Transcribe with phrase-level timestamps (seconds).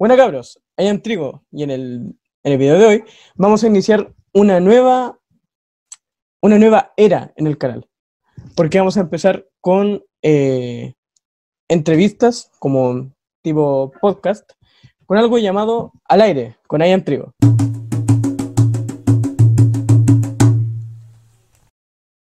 [0.00, 3.04] Bueno, cabros, en Trigo y en el, en el video de hoy
[3.34, 5.20] vamos a iniciar una nueva,
[6.40, 7.86] una nueva era en el canal.
[8.56, 10.94] Porque vamos a empezar con eh,
[11.68, 14.50] entrevistas como tipo podcast,
[15.04, 17.34] con algo llamado Al aire, con I Trigo.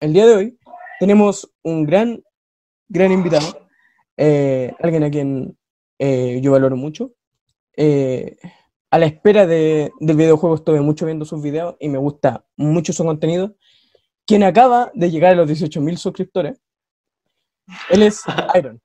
[0.02, 0.59] El día de hoy
[1.00, 2.21] tenemos un gran,
[2.89, 3.70] gran invitado,
[4.18, 5.57] eh, alguien a quien
[5.98, 7.14] eh, yo valoro mucho,
[7.75, 8.37] eh,
[8.91, 12.93] a la espera de, del videojuego estuve mucho viendo sus videos y me gusta mucho
[12.93, 13.55] su contenido.
[14.25, 16.61] Quien acaba de llegar a los 18.000 suscriptores,
[17.89, 18.21] él es
[18.55, 18.81] Iron.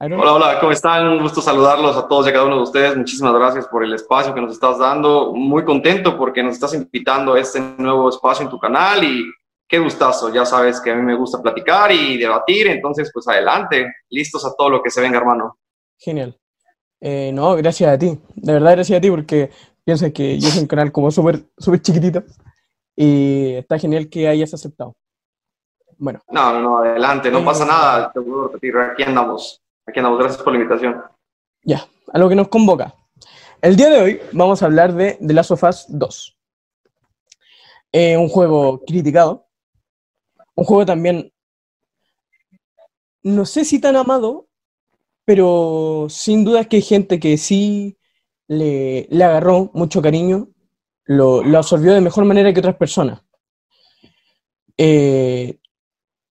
[0.00, 1.06] Hola, hola, ¿cómo están?
[1.06, 2.96] Un gusto saludarlos a todos y a cada uno de ustedes.
[2.96, 5.32] Muchísimas gracias por el espacio que nos estás dando.
[5.32, 9.24] Muy contento porque nos estás invitando a este nuevo espacio en tu canal y
[9.66, 10.34] qué gustazo.
[10.34, 14.54] Ya sabes que a mí me gusta platicar y debatir, entonces pues adelante, listos a
[14.56, 15.56] todo lo que se venga, hermano.
[15.96, 16.36] Genial.
[17.06, 18.18] Eh, no, gracias a ti.
[18.34, 19.50] De verdad, gracias a ti porque
[19.84, 22.24] pienso que yo soy un canal como súper súper chiquitito
[22.96, 24.96] y está genial que hayas aceptado.
[25.98, 26.22] Bueno.
[26.30, 30.42] No, no, no, adelante, no pasa nada, te puedo repetir, aquí andamos, aquí andamos, gracias
[30.42, 31.02] por la invitación.
[31.62, 32.94] Ya, a lo que nos convoca.
[33.60, 36.38] El día de hoy vamos a hablar de The Last of Us 2.
[37.92, 39.46] Eh, un juego criticado,
[40.54, 41.30] un juego también,
[43.22, 44.48] no sé si tan amado,
[45.24, 47.98] pero sin duda es que hay gente que sí
[48.48, 50.48] le, agarró mucho cariño,
[51.04, 53.22] lo, absorbió de mejor manera que otras personas.
[54.76, 55.58] Eh,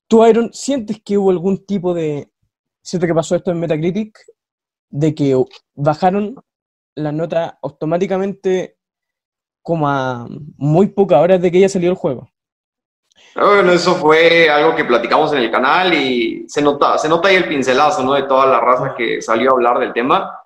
[0.07, 2.31] ¿Tú, Iron, sientes que hubo algún tipo de...
[2.81, 4.19] Siento que pasó esto en Metacritic,
[4.89, 5.35] de que
[5.73, 6.35] bajaron
[6.95, 8.77] la nota automáticamente
[9.61, 12.32] como a muy pocas horas de que ya salió el juego.
[13.35, 17.35] Bueno, eso fue algo que platicamos en el canal y se nota, se nota ahí
[17.35, 18.13] el pincelazo, ¿no?
[18.13, 20.39] De toda la raza que salió a hablar del tema.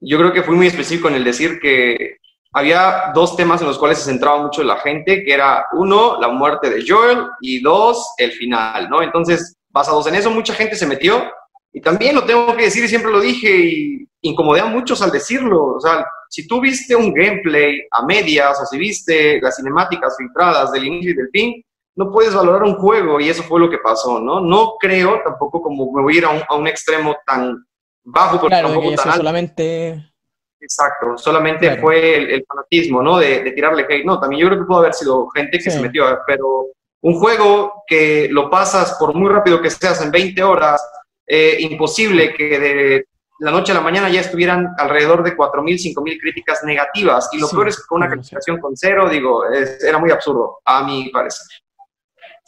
[0.00, 2.18] Yo creo que fui muy específico en el decir que
[2.52, 6.28] había dos temas en los cuales se centraba mucho la gente, que era uno, la
[6.28, 9.02] muerte de Joel y dos, el final, ¿no?
[9.02, 11.24] Entonces, basados en eso, mucha gente se metió
[11.72, 15.10] y también lo tengo que decir y siempre lo dije y incomodé a muchos al
[15.10, 15.74] decirlo.
[15.74, 20.70] O sea, si tú viste un gameplay a medias o si viste las cinemáticas filtradas
[20.70, 21.64] del inicio y del fin,
[21.98, 24.38] no puedes valorar un juego y eso fue lo que pasó, ¿no?
[24.40, 27.66] No creo tampoco como me voy a ir a un, extremo tan
[28.04, 30.12] bajo, porque tampoco tan solamente...
[30.60, 33.18] Exacto, solamente fue el, fanatismo, ¿no?
[33.18, 34.04] De, tirarle hate.
[34.04, 36.66] No, también yo creo que pudo haber sido gente que se metió, pero
[37.02, 40.80] un juego que lo pasas por muy rápido que seas en 20 horas,
[41.26, 43.04] eh, imposible que de
[43.40, 47.28] la noche a la mañana ya estuvieran alrededor de 4.000, 5.000 críticas negativas.
[47.32, 50.84] Y lo peor es que con una calificación con cero, digo, era muy absurdo, a
[50.84, 51.46] mi parecer.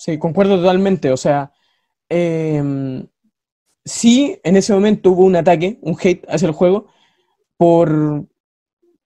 [0.01, 1.13] Sí, concuerdo totalmente.
[1.13, 1.53] O sea,
[2.09, 3.07] em,
[3.85, 6.87] sí, en ese momento hubo un ataque, un hate hacia el juego,
[7.59, 8.27] por,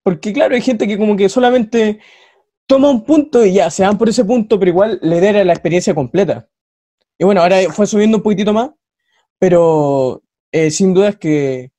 [0.05, 2.01] porque claro, hay gente que como que solamente
[2.67, 5.53] toma un punto y ya, se van por ese punto, pero igual le da la
[5.55, 6.49] experiencia completa.
[7.19, 8.71] Y bueno, ahora fue subiendo un poquitito más,
[9.39, 10.23] pero
[10.53, 11.73] eh, sin duda es que,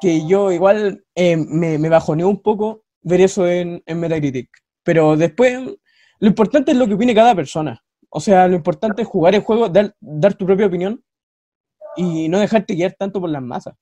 [0.00, 4.50] que yo igual eh, me, me un poco ver eso en, en Metacritic.
[4.84, 5.78] Pero después
[6.22, 7.84] lo importante es lo que opine cada persona.
[8.08, 9.92] O sea, lo importante es jugar el juego, dar,
[10.34, 11.02] tu propia opinión
[11.96, 13.74] y no dejarte guiar tanto por las masas.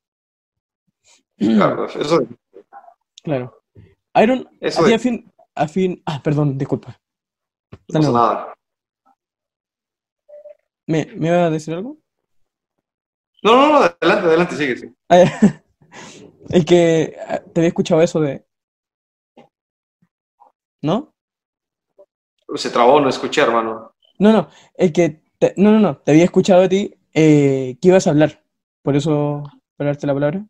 [1.36, 2.26] Claro, eso.
[3.22, 3.62] Claro.
[4.14, 6.02] Iron, eso a, fin, a fin.
[6.06, 6.98] Ah, perdón, disculpa.
[7.72, 8.54] No pasa nada.
[10.86, 11.98] ¿Me, ¿Me iba a decir algo?
[13.42, 14.94] No, no, no, adelante, adelante, sigue, sí.
[16.48, 18.46] El que ah, te había escuchado eso de.
[20.80, 21.09] ¿No?
[22.54, 23.92] Se trabó, no escuché, hermano.
[24.18, 25.22] No, no, el que.
[25.56, 28.42] no, no, no, te había escuchado a ti eh, que ibas a hablar.
[28.82, 29.42] Por eso,
[29.76, 30.44] para darte la palabra.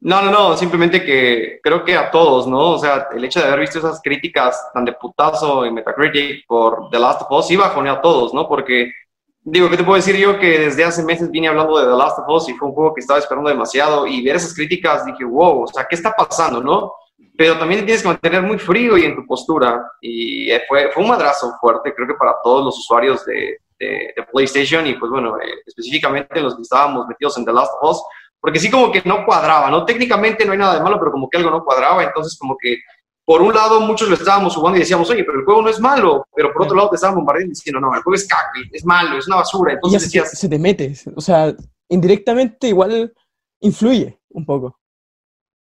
[0.00, 2.72] No, no, no, simplemente que creo que a todos, ¿no?
[2.72, 6.88] O sea, el hecho de haber visto esas críticas tan de putazo en Metacritic por
[6.90, 8.48] The Last of Us iba a a todos, ¿no?
[8.48, 8.92] Porque,
[9.40, 10.38] digo, ¿qué te puedo decir yo?
[10.38, 12.94] Que desde hace meses vine hablando de The Last of Us y fue un juego
[12.94, 16.62] que estaba esperando demasiado y ver esas críticas dije, wow, o sea, ¿qué está pasando,
[16.62, 16.92] no?
[17.36, 19.92] Pero también tienes que mantener muy frío y en tu postura.
[20.00, 24.14] Y eh, fue, fue un madrazo fuerte, creo que para todos los usuarios de, de,
[24.32, 28.02] PlayStation y pues bueno, eh, específicamente los que estábamos metidos en The Last of Us,
[28.40, 29.84] porque sí como que no cuadraba, ¿no?
[29.84, 32.78] Técnicamente no hay nada de malo, pero como que algo no cuadraba, entonces como que
[33.24, 35.78] por un lado muchos lo estábamos jugando y decíamos, oye, pero el juego no es
[35.78, 38.84] malo, pero por otro lado te estaban bombardeando diciendo, no, el juego es caca, es
[38.84, 40.30] malo, es una basura, entonces decías...
[40.30, 41.54] Se te mete, o sea,
[41.88, 43.12] indirectamente igual
[43.60, 44.78] influye un poco.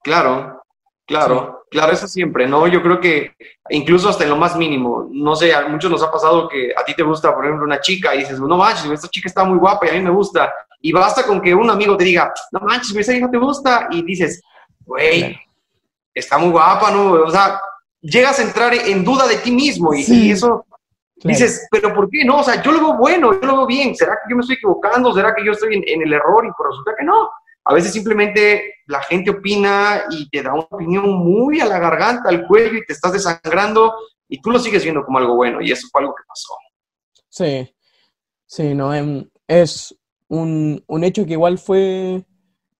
[0.03, 0.62] Claro,
[1.05, 2.65] Claro, claro, eso siempre, ¿no?
[2.67, 3.35] Yo creo que
[3.69, 6.83] incluso hasta en lo más mínimo, no sé, a muchos nos ha pasado que a
[6.85, 9.57] ti te gusta, por ejemplo, una chica y dices, no manches, esta chica está muy
[9.57, 10.53] guapa y a mí me gusta.
[10.81, 14.01] Y basta con que un amigo te diga, no manches, esa hija te gusta y
[14.03, 14.41] dices,
[14.85, 15.37] güey,
[16.13, 17.11] está muy guapa, ¿no?
[17.11, 17.59] O sea,
[18.01, 20.65] llegas a entrar en duda de ti mismo y, eso
[21.23, 22.39] dices, pero ¿por qué no?
[22.39, 24.55] O sea, yo lo veo bueno, yo lo veo bien, ¿será que yo me estoy
[24.55, 25.13] equivocando?
[25.13, 26.45] ¿Será que yo estoy en, el error?
[26.45, 27.29] Y por resulta que no.
[27.65, 32.29] A veces simplemente la gente opina y te da una opinión muy a la garganta,
[32.29, 33.93] al cuello y te estás desangrando
[34.27, 36.55] y tú lo sigues viendo como algo bueno y eso fue algo que pasó.
[37.29, 37.73] Sí,
[38.45, 39.95] sí, no, em, es
[40.27, 42.23] un, un hecho que igual fue,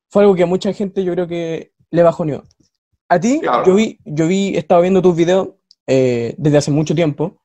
[0.10, 2.44] fue algo que a mucha gente yo creo que le bajoneó.
[3.08, 5.50] A ti, yo vi, yo vi, estaba viendo tus videos
[5.86, 7.40] eh, desde hace mucho tiempo.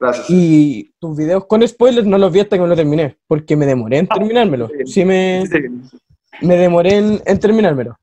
[0.00, 0.26] Gracias.
[0.30, 3.66] Y tus videos con spoilers no los vi hasta que no lo terminé, porque me
[3.66, 4.70] demoré en terminármelo.
[4.86, 5.44] Sí, me,
[6.40, 7.96] me demoré en, terminármelo.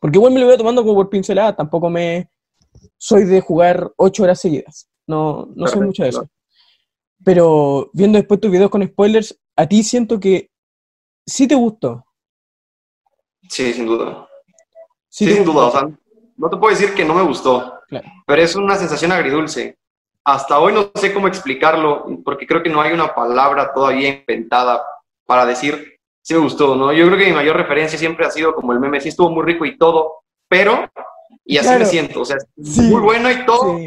[0.00, 2.30] Porque igual me lo voy tomando como por pincelada, tampoco me
[2.96, 4.88] soy de jugar ocho horas seguidas.
[5.06, 6.28] No, no soy mucho de eso.
[7.24, 10.50] Pero viendo después tus videos con spoilers, a ti siento que
[11.26, 12.04] sí te gustó.
[13.48, 14.28] Sí, sin duda.
[15.08, 15.66] Sí, sin duda.
[15.66, 15.90] O sea,
[16.36, 17.80] no te puedo decir que no me gustó,
[18.26, 19.76] pero es una sensación agridulce.
[20.24, 24.82] Hasta hoy no sé cómo explicarlo, porque creo que no hay una palabra todavía inventada
[25.26, 26.92] para decir si me gustó, ¿no?
[26.92, 29.44] Yo creo que mi mayor referencia siempre ha sido como el meme, sí estuvo muy
[29.44, 30.88] rico y todo, pero,
[31.44, 33.78] y así me siento, o sea, muy bueno y todo,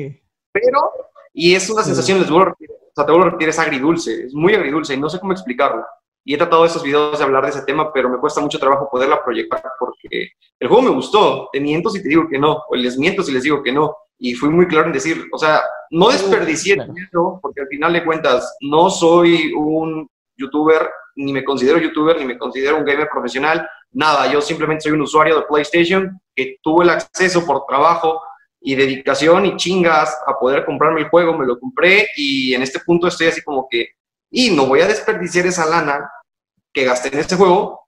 [0.51, 0.91] pero,
[1.33, 3.59] y es una sensación, les vuelvo a repetir, o sea, te vuelvo a repetir, es
[3.59, 5.85] agridulce, es muy agridulce y no sé cómo explicarlo.
[6.25, 8.87] Y he tratado estos videos de hablar de ese tema, pero me cuesta mucho trabajo
[8.89, 12.75] poderla proyectar porque el juego me gustó, te miento si te digo que no, o
[12.75, 15.61] les miento si les digo que no, y fui muy claro en decir, o sea,
[15.91, 20.07] no desperdicié dinero, porque al final de cuentas no soy un
[20.37, 24.93] youtuber, ni me considero youtuber, ni me considero un gamer profesional, nada, yo simplemente soy
[24.93, 28.21] un usuario de PlayStation que tuvo el acceso por trabajo
[28.59, 32.79] y dedicación y chingas a poder comprarme el juego, me lo compré y en este
[32.79, 33.89] punto estoy así como que
[34.31, 36.09] y no voy a desperdiciar esa lana
[36.73, 37.83] que gasté en este juego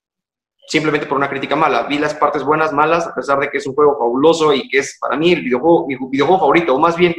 [0.68, 1.84] simplemente por una crítica mala.
[1.84, 4.80] Vi las partes buenas, malas, a pesar de que es un juego fabuloso y que
[4.80, 7.16] es para mí el videojuego, mi videojuego favorito, o más bien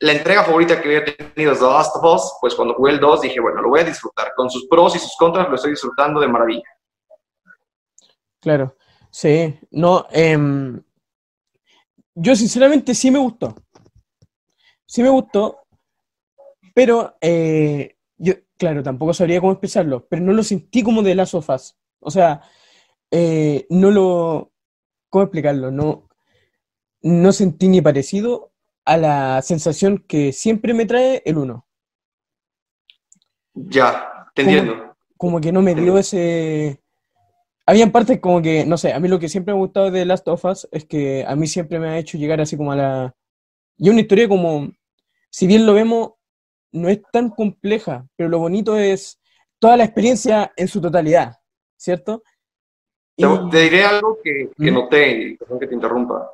[0.00, 1.04] la entrega favorita que había
[1.34, 3.80] tenido es The Last of Us, pues cuando jugué el 2 dije, bueno, lo voy
[3.80, 4.32] a disfrutar.
[4.34, 6.64] Con sus pros y sus contras lo estoy disfrutando de maravilla.
[8.40, 8.76] Claro,
[9.10, 10.82] sí, no, em,
[12.14, 13.54] yo sinceramente sí me gustó.
[14.86, 15.60] Sí me gustó,
[16.74, 21.28] pero eh, yo, claro, tampoco sabría cómo expresarlo, pero no lo sentí como de las
[21.28, 21.78] sofás.
[22.00, 22.40] O sea,
[23.10, 24.52] eh, no lo.
[25.10, 25.70] ¿Cómo explicarlo?
[25.70, 26.08] No,
[27.02, 28.49] no sentí ni parecido
[28.90, 31.64] a la sensación que siempre me trae el uno.
[33.54, 34.96] Ya, te entiendo.
[35.16, 36.82] Como, que no me dio ese.
[37.66, 40.04] Habían partes como que, no sé, a mí lo que siempre me ha gustado de
[40.04, 42.76] Last of Us es que a mí siempre me ha hecho llegar así como a
[42.76, 43.14] la.
[43.78, 44.72] Y una historia como,
[45.30, 46.14] si bien lo vemos
[46.72, 49.20] no es tan compleja, pero lo bonito es
[49.60, 51.36] toda la experiencia en su totalidad,
[51.76, 52.24] ¿cierto?
[53.16, 56.28] Te, diré algo que, que noté, perdón que te interrumpa.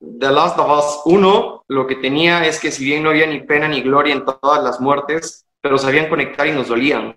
[0.00, 3.40] The Last of Us 1 lo que tenía es que si bien no había ni
[3.40, 7.14] pena ni gloria en todas las muertes, pero sabían conectar y nos dolían.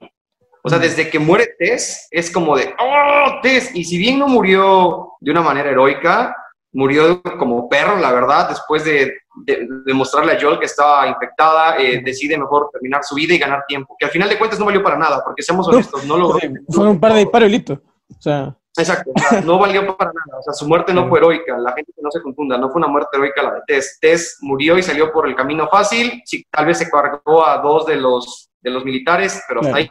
[0.63, 3.73] O sea, desde que muere Tess, es como de, ¡oh, Tess!
[3.75, 6.35] Y si bien no murió de una manera heroica,
[6.73, 9.13] murió como perro, la verdad, después de,
[9.85, 13.95] demostrarle a Joel que estaba infectada, eh, decide mejor terminar su vida y ganar tiempo,
[13.97, 16.39] que al final de cuentas no valió para nada, porque seamos honestos, no, logró...
[16.67, 17.81] Fue un par de disparos y listo.
[18.09, 18.55] O sea...
[18.79, 19.11] Exacto,
[19.45, 22.21] no valió para nada, o sea, su muerte no fue heroica, la gente no se
[22.21, 23.97] confunda, no fue una muerte heroica la de Tess.
[23.99, 27.85] Tess murió y salió por el camino fácil, sí, tal vez se cargó a dos
[27.85, 29.89] de los, de los militares, pero hasta ahí.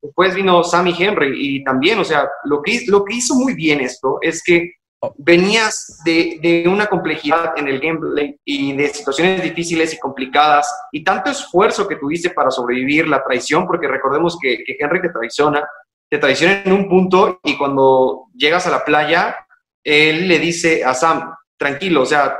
[0.00, 3.80] Después vino Sammy Henry y también, o sea, lo que, lo que hizo muy bien
[3.80, 4.72] esto es que
[5.18, 11.04] venías de, de, una complejidad en el gameplay y de situaciones difíciles y complicadas y
[11.04, 15.66] tanto esfuerzo que tuviste para sobrevivir, la traición, porque recordemos que, que Henry te traiciona,
[16.08, 19.36] te traiciona en un punto y cuando llegas a la playa,
[19.82, 22.36] él le dice a Sam, tranquilo, o sea,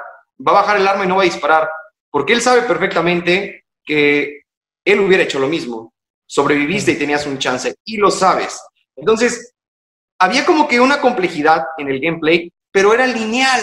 [0.46, 1.68] va a bajar el arma y no va a disparar,
[2.10, 4.42] porque él sabe perfectamente que
[4.84, 5.92] él hubiera hecho lo mismo.
[6.28, 8.60] Sobreviviste y tenías un chance y lo sabes.
[8.96, 9.54] Entonces,
[10.18, 13.60] había como que una complejidad en el gameplay, pero era lineal,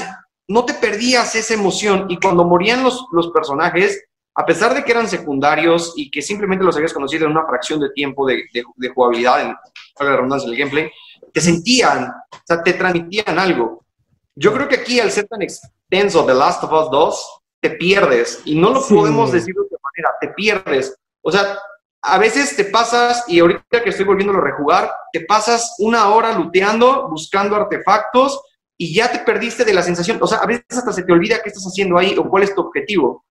[0.48, 4.06] no te perdías esa emoción y cuando morían los, los personajes,
[4.36, 7.80] a pesar de que eran secundarios y que simplemente los habías conocido en una fracción
[7.80, 9.56] de tiempo de, de, jugabilidad, en
[10.00, 10.92] la redundancia del gameplay,
[11.32, 13.86] te sentían, o sea, te transmitían algo.
[14.36, 18.42] Yo creo que aquí, al ser tan extenso The Last of Us 2, te pierdes
[18.46, 20.96] y no lo podemos decir de otra manera, te pierdes.
[21.22, 21.58] O sea,
[22.02, 26.38] a veces te pasas, y ahorita que estoy volviéndolo a rejugar, te pasas una hora
[26.38, 28.42] luteando, buscando artefactos
[28.78, 30.18] y ya te perdiste de la sensación.
[30.22, 32.54] O sea, a veces hasta se te olvida qué estás haciendo ahí o cuál es
[32.54, 33.24] tu objetivo.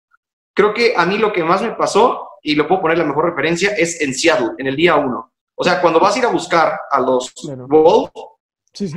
[0.54, 3.26] Creo que a mí lo que más me pasó, y lo puedo poner la mejor
[3.26, 5.29] referencia, es en Seattle, en el día uno.
[5.60, 7.34] O sea, cuando vas a ir a buscar a los
[7.68, 8.10] Wolves,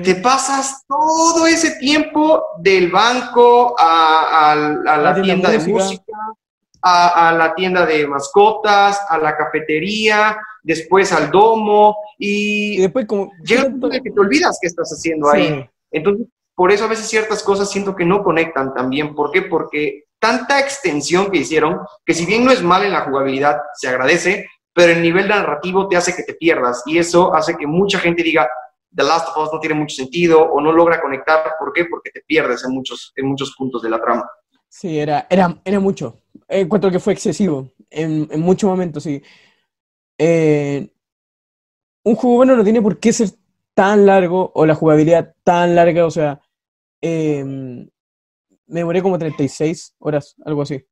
[0.02, 6.14] Te pasas todo ese tiempo del banco a, la, tienda, de música,
[6.82, 13.30] a, la tienda de mascotas, a la cafetería, después al domo y, después como...
[13.44, 15.70] Llega el punto en que te olvidas qué estás haciendo ahí.
[15.92, 19.14] Entonces, por eso a veces ciertas cosas siento que no conectan también.
[19.14, 19.42] ¿Por qué?
[19.42, 23.90] Porque tanta extensión que hicieron, que si bien no es mal en la jugabilidad, se
[23.90, 28.00] agradece, pero el nivel narrativo te hace que te pierdas y eso hace que mucha
[28.00, 28.50] gente diga,
[28.96, 31.54] The Last of Us no tiene mucho sentido o no logra conectar.
[31.60, 31.86] ¿Por qué?
[31.86, 34.30] Porque te pierdes en muchos, en muchos puntos de la trama.
[34.68, 36.22] Sí, era, era, era mucho.
[36.48, 39.22] Encuentro que fue excesivo en, en muchos momentos, sí.
[40.18, 40.88] Eh,
[42.04, 43.30] un juego bueno no tiene por qué ser
[43.74, 46.42] tan largo o la jugabilidad tan larga, o sea,
[47.02, 47.88] em,
[48.68, 50.84] me demoré como 36 horas, algo así.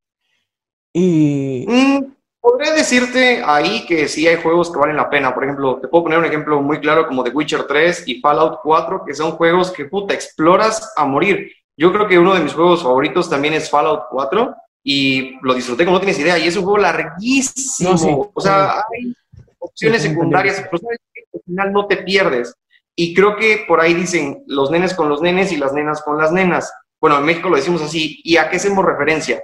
[0.93, 1.65] Y...
[1.67, 5.33] Mm, podría decirte ahí que sí hay juegos que valen la pena.
[5.33, 8.59] Por ejemplo, te puedo poner un ejemplo muy claro como The Witcher 3 y Fallout
[8.63, 11.51] 4, que son juegos que puta, exploras a morir.
[11.77, 15.85] Yo creo que uno de mis juegos favoritos también es Fallout 4 y lo disfruté
[15.85, 16.37] como no tienes idea.
[16.39, 18.31] Y es un juego larguísimo.
[18.33, 19.15] o sea, hay
[19.59, 22.55] opciones secundarias, pero sabes que al final no te pierdes.
[22.95, 26.17] Y creo que por ahí dicen los nenes con los nenes y las nenas con
[26.17, 26.73] las nenas.
[26.99, 28.19] Bueno, en México lo decimos así.
[28.23, 29.41] ¿Y a qué hacemos referencia?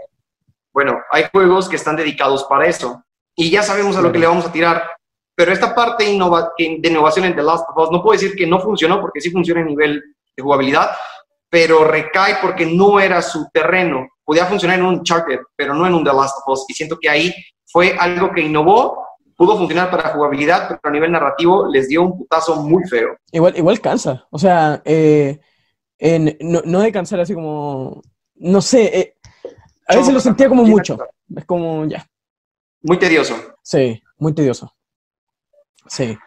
[0.74, 3.04] Bueno, hay juegos que están dedicados para eso.
[3.36, 4.84] Y ya sabemos a lo que le vamos a tirar.
[5.36, 8.60] Pero esta parte de innovación en The Last of Us, no puedo decir que no
[8.60, 10.04] funcionó, porque sí funciona a nivel
[10.36, 10.92] de jugabilidad,
[11.50, 14.08] pero recae porque no era su terreno.
[14.24, 16.66] Podía funcionar en un Uncharted, pero no en un The Last of Us.
[16.68, 17.34] Y siento que ahí
[17.66, 19.08] fue algo que innovó
[19.38, 23.16] pudo funcionar para jugabilidad, pero a nivel narrativo les dio un putazo muy feo.
[23.32, 25.40] Igual, igual cansa, o sea, eh,
[26.42, 28.02] no, no, de cansar así como,
[28.36, 29.17] no sé, eh,
[29.88, 30.98] a veces lo sentía como mucho,
[31.36, 32.06] es como ya.
[32.82, 33.36] Muy tedioso.
[33.63, 34.74] Sí, muy tedioso.
[35.88, 36.17] Sí.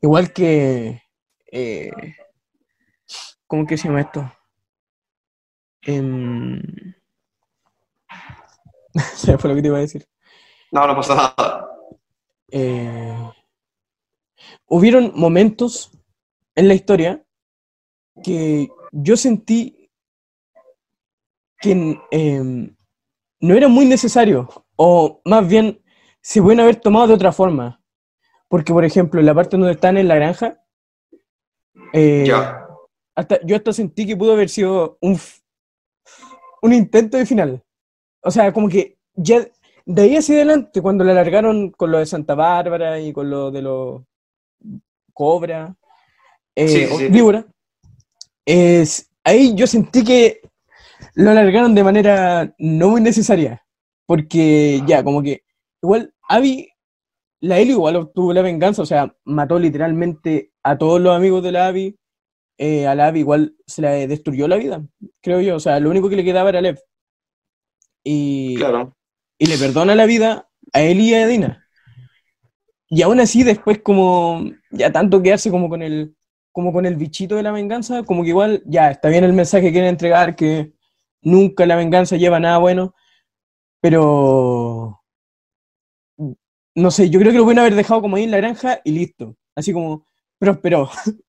[0.00, 1.02] Igual que,
[1.50, 1.90] eh,
[3.46, 4.30] ¿cómo que se llama esto?
[9.28, 10.08] Eh, fue lo que te iba a decir.
[10.72, 11.68] No, no pasa nada.
[12.50, 13.32] Eh,
[14.66, 15.90] hubieron momentos
[16.54, 17.22] en la historia
[18.24, 19.90] que yo sentí
[21.60, 22.75] que em,
[23.40, 25.82] no era muy necesario, o más bien
[26.20, 27.80] se pueden haber tomado de otra forma.
[28.48, 30.62] Porque, por ejemplo, en la parte donde están en la granja,
[31.92, 32.30] eh,
[33.14, 35.18] hasta, yo hasta sentí que pudo haber sido un,
[36.62, 37.62] un intento de final.
[38.22, 39.46] O sea, como que ya
[39.84, 43.50] de ahí hacia adelante, cuando la alargaron con lo de Santa Bárbara y con lo
[43.50, 44.02] de los
[45.12, 45.74] Cobra,
[46.54, 46.88] eh,
[48.44, 50.40] es, ahí yo sentí que
[51.16, 53.64] lo alargaron de manera no muy necesaria,
[54.06, 55.42] porque ya, como que
[55.82, 56.68] igual Abby,
[57.40, 61.52] la Eli igual obtuvo la venganza, o sea, mató literalmente a todos los amigos de
[61.52, 61.98] la Abby,
[62.58, 64.86] eh, a la Abby igual se le destruyó la vida,
[65.20, 66.78] creo yo, o sea, lo único que le quedaba era Lev.
[68.04, 68.96] Y, claro
[69.38, 71.66] y le perdona la vida a él y a Dina.
[72.88, 76.14] Y aún así, después, como ya tanto quedarse como con el,
[76.52, 79.66] como con el bichito de la venganza, como que igual, ya está bien el mensaje
[79.66, 80.72] que quieren entregar, que
[81.26, 82.94] nunca la venganza lleva nada bueno,
[83.80, 85.02] pero
[86.74, 88.92] no sé, yo creo que lo pueden haber dejado como ahí en la granja y
[88.92, 89.36] listo.
[89.54, 90.06] Así como
[90.38, 90.88] prosperó.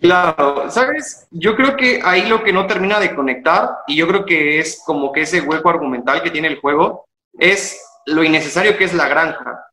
[0.00, 1.26] Claro, ¿sabes?
[1.32, 4.80] Yo creo que ahí lo que no termina de conectar, y yo creo que es
[4.86, 7.76] como que ese hueco argumental que tiene el juego, es
[8.06, 9.64] lo innecesario que es la granja.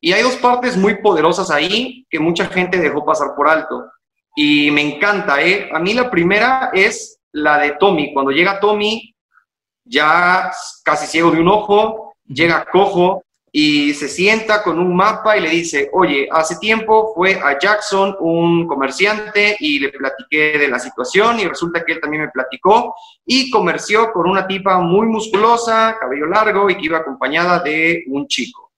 [0.00, 3.92] Y hay dos partes muy poderosas ahí que mucha gente dejó pasar por alto.
[4.34, 5.70] Y me encanta, ¿eh?
[5.72, 8.12] A mí la primera es la de Tommy.
[8.12, 9.14] Cuando llega Tommy,
[9.84, 10.50] ya
[10.84, 15.50] casi ciego de un ojo, llega cojo y se sienta con un mapa y le
[15.50, 21.38] dice, oye, hace tiempo fue a Jackson un comerciante y le platiqué de la situación
[21.38, 26.26] y resulta que él también me platicó y comerció con una tipa muy musculosa, cabello
[26.26, 28.72] largo y que iba acompañada de un chico.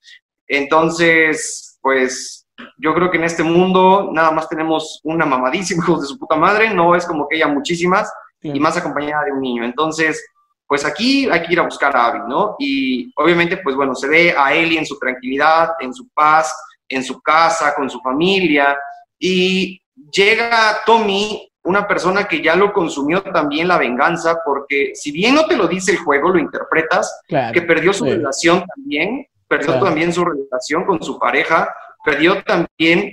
[0.47, 2.47] Entonces, pues
[2.79, 6.37] yo creo que en este mundo nada más tenemos una mamadísima hijos de su puta
[6.37, 8.11] madre, no es como que haya muchísimas
[8.43, 9.65] y más acompañada de un niño.
[9.65, 10.25] Entonces,
[10.67, 12.57] pues aquí hay que ir a buscar a Abby, ¿no?
[12.59, 16.55] Y obviamente, pues bueno, se ve a Ellie en su tranquilidad, en su paz,
[16.89, 18.77] en su casa, con su familia,
[19.19, 19.81] y
[20.13, 25.47] llega Tommy, una persona que ya lo consumió también la venganza, porque si bien no
[25.47, 27.21] te lo dice el juego, lo interpretas,
[27.53, 31.75] que perdió su relación también, perdió también su relación con su pareja,
[32.05, 33.13] perdió también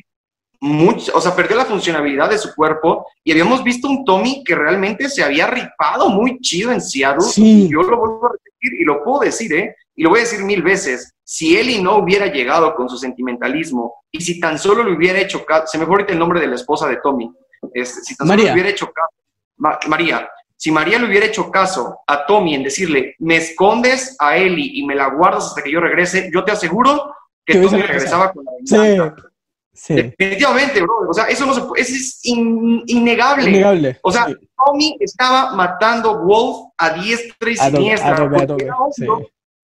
[0.64, 4.56] mucho, o sea, perdió la funcionalidad de su cuerpo y habíamos visto un Tommy que
[4.56, 7.20] realmente se había ripado muy chido en Seattle.
[7.20, 7.68] Sí.
[7.70, 9.76] yo lo vuelvo a repetir y lo puedo decir, ¿eh?
[9.94, 11.14] Y lo voy a decir mil veces.
[11.22, 15.46] Si Eli no hubiera llegado con su sentimentalismo y si tan solo le hubiera hecho,
[15.66, 17.30] se me fue ahorita el nombre de la esposa de Tommy,
[17.74, 22.00] este, si tan solo le hubiera hecho caso, María, si María le hubiera hecho caso
[22.08, 25.82] a Tommy en decirle, me escondes a Eli y me la guardas hasta que yo
[25.82, 27.14] regrese, yo te aseguro
[27.46, 29.18] que Tommy regresaba con la venganza.
[29.18, 29.28] Sí.
[29.74, 31.10] Definitivamente, bro.
[31.10, 33.50] O sea, eso, no se, eso es innegable.
[33.50, 34.00] innegable.
[34.04, 34.28] O sea,
[34.66, 38.30] Tommy estaba matando Wolf a diestra y siniestra.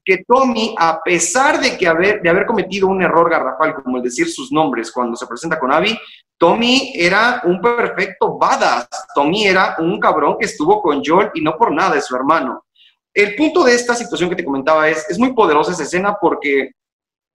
[0.03, 4.03] Que Tommy, a pesar de, que haber, de haber cometido un error garrafal, como el
[4.03, 5.95] decir sus nombres cuando se presenta con Abby,
[6.39, 8.87] Tommy era un perfecto badass.
[9.13, 12.63] Tommy era un cabrón que estuvo con Joel y no por nada de su hermano.
[13.13, 16.71] El punto de esta situación que te comentaba es, es muy poderosa esa escena porque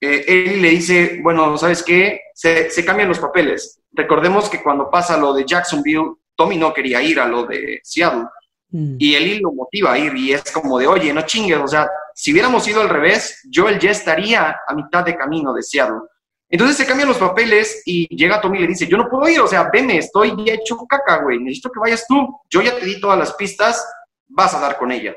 [0.05, 2.21] eh, él le dice, bueno, ¿sabes qué?
[2.35, 3.81] Se, se, cambian los papeles.
[3.93, 8.27] Recordemos que cuando pasa lo de Jacksonville, Tommy no quería ir a lo de Seattle.
[8.71, 8.97] Mm.
[8.99, 11.89] Y él lo motiva a ir y es como de, oye, no chingues, o sea,
[12.15, 16.01] si hubiéramos ido al revés, Joel ya estaría a mitad de camino de Seattle.
[16.49, 19.41] Entonces se cambian los papeles y llega Tommy y le dice, yo no puedo ir,
[19.41, 22.41] o sea, veme, estoy ya hecho caca, güey, necesito que vayas tú.
[22.51, 23.85] Yo ya te di todas las pistas,
[24.29, 25.17] vas a dar con ella.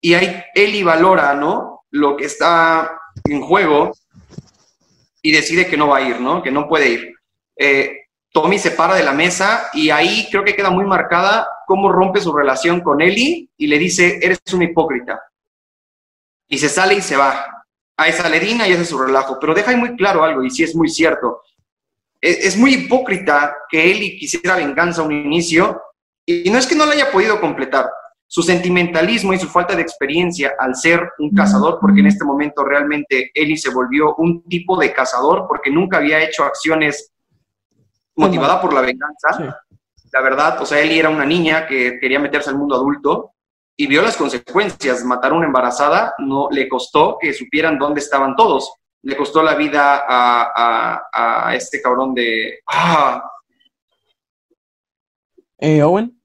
[0.00, 1.84] Y ahí Eli valora, ¿no?
[1.90, 3.92] Lo que está en juego
[5.22, 6.42] y decide que no va a ir, ¿no?
[6.42, 7.14] Que no puede ir.
[7.56, 7.96] Eh,
[8.32, 12.20] Tommy se para de la mesa y ahí creo que queda muy marcada cómo rompe
[12.20, 15.20] su relación con Eli y le dice, eres una hipócrita.
[16.48, 17.64] Y se sale y se va.
[17.96, 19.38] A esa ledina y hace su relajo.
[19.38, 21.42] Pero deja ahí muy claro algo, y sí es muy cierto.
[22.18, 25.82] Es, es muy hipócrita que Eli quisiera venganza a un inicio,
[26.24, 27.90] y no es que no la haya podido completar,
[28.32, 32.62] su sentimentalismo y su falta de experiencia al ser un cazador, porque en este momento
[32.62, 37.12] realmente Eli se volvió un tipo de cazador porque nunca había hecho acciones
[38.14, 39.60] motivada por la venganza.
[40.12, 43.32] La verdad, o sea, Eli era una niña que quería meterse al mundo adulto
[43.76, 45.04] y vio las consecuencias.
[45.04, 48.72] Matar a una embarazada no le costó que supieran dónde estaban todos.
[49.02, 51.02] Le costó la vida a,
[51.48, 52.60] a, este cabrón de...
[52.64, 53.28] Ah.
[55.58, 56.19] Eh, Owen.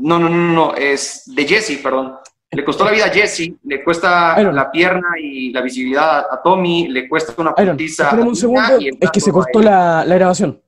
[0.00, 2.16] No, no, no, no, es de Jesse, perdón.
[2.50, 6.88] Le costó la vida a Jesse, le cuesta la pierna y la visibilidad a Tommy,
[6.88, 8.14] le cuesta una putiza.
[8.14, 10.62] un segundo, es que se cortó la, grabación.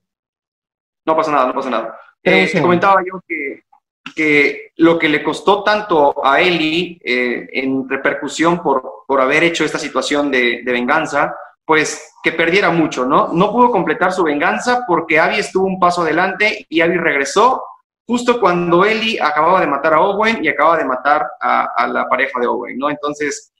[1.07, 1.99] No pasa nada, no pasa nada.
[2.23, 3.63] Eh, comentaba yo que,
[4.15, 9.65] que, lo que le costó tanto a Eli eh, en repercusión por, por haber hecho
[9.65, 13.33] esta situación de, de, venganza, pues que perdiera mucho, ¿no?
[13.33, 17.63] No pudo completar su venganza porque Abby estuvo un paso adelante y Abby regresó
[18.11, 22.41] justo cuando Ellie acababa de matar a Owen y acaba de matar a, la pareja
[22.41, 22.91] de Owen, ¿no?
[22.91, 23.53] Entonces,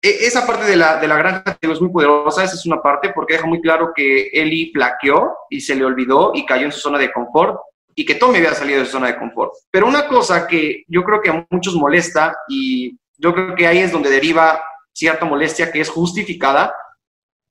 [0.00, 3.12] e, esa parte de la, de la granja es muy poderosa, esa es una parte
[3.12, 6.78] porque deja muy claro que Ellie flaqueó y se le olvidó y cayó en su
[6.78, 7.58] zona de confort
[7.92, 9.52] y que Tommy había salido de su zona de confort.
[9.68, 13.78] Pero una cosa que yo creo que a muchos molesta y yo creo que ahí
[13.78, 16.72] es donde deriva cierta molestia que es justificada,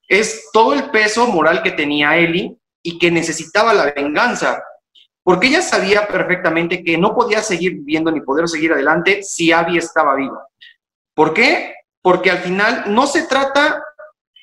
[0.08, 4.64] es todo el peso moral que tenía Ellie y que necesitaba la venganza
[5.26, 9.80] porque ella sabía perfectamente que no podía seguir viviendo ni poder seguir adelante si Abby
[9.80, 10.48] estaba viva.
[11.16, 11.74] ¿Por qué?
[12.00, 13.84] Porque al final no se trata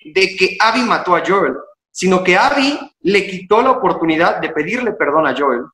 [0.04, 1.54] de que Abby mató a Joel,
[1.88, 5.66] sino que Abby le quitó la oportunidad de pedirle perdón a Joel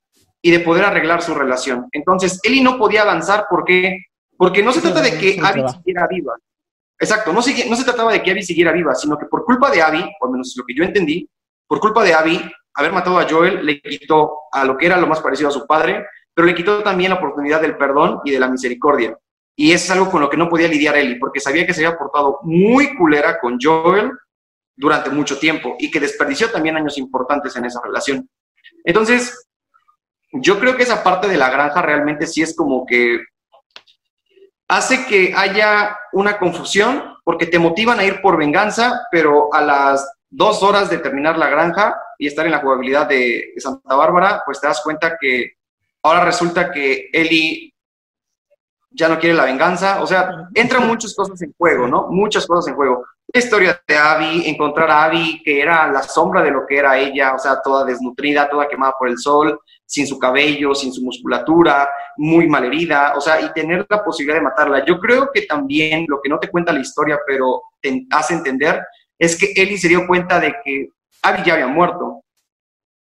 [0.43, 1.89] y de poder arreglar su relación.
[1.91, 4.03] Entonces, Ellie no podía avanzar porque,
[4.37, 6.35] porque no se trata de que Abby siguiera viva.
[6.99, 9.81] Exacto, no, no se trataba de que Abby siguiera viva, sino que por culpa de
[9.81, 11.27] Abby, por menos lo que yo entendí,
[11.67, 15.09] por culpa de Abby, haber matado a Joel le quitó a lo que era lo
[15.09, 18.39] más parecido a su padre, pero le quitó también la oportunidad del perdón y de
[18.39, 19.19] la misericordia.
[19.57, 21.99] Y es algo con lo que no podía lidiar Ellie, porque sabía que se había
[21.99, 24.13] portado muy culera con Joel
[24.77, 28.31] durante mucho tiempo y que desperdició también años importantes en esa relación.
[28.85, 29.49] Entonces,
[30.31, 33.25] yo creo que esa parte de la granja realmente sí es como que
[34.69, 40.09] hace que haya una confusión porque te motivan a ir por venganza, pero a las
[40.31, 44.61] dos horas de terminar la granja y estar en la jugabilidad de, Santa Bárbara, pues
[44.61, 45.53] te das cuenta que
[46.03, 47.73] ahora resulta que Eli
[48.91, 50.03] ya no quiere la venganza.
[50.03, 52.09] O sea, entran muchas cosas en juego, ¿no?
[52.09, 53.05] Muchas cosas en juego.
[53.33, 56.99] La historia de Abby, encontrar a Abby, que era la sombra de lo que era
[56.99, 61.03] ella, o sea, toda desnutrida, toda quemada por el sol, sin su cabello, sin su
[61.03, 64.85] musculatura, muy malherida, o sea, y tener la posibilidad de matarla.
[64.85, 68.83] Yo creo que también lo que no te cuenta la historia, pero te hace entender,
[69.19, 70.89] es que Eli se dio cuenta de que
[71.23, 72.23] Abby ya había muerto.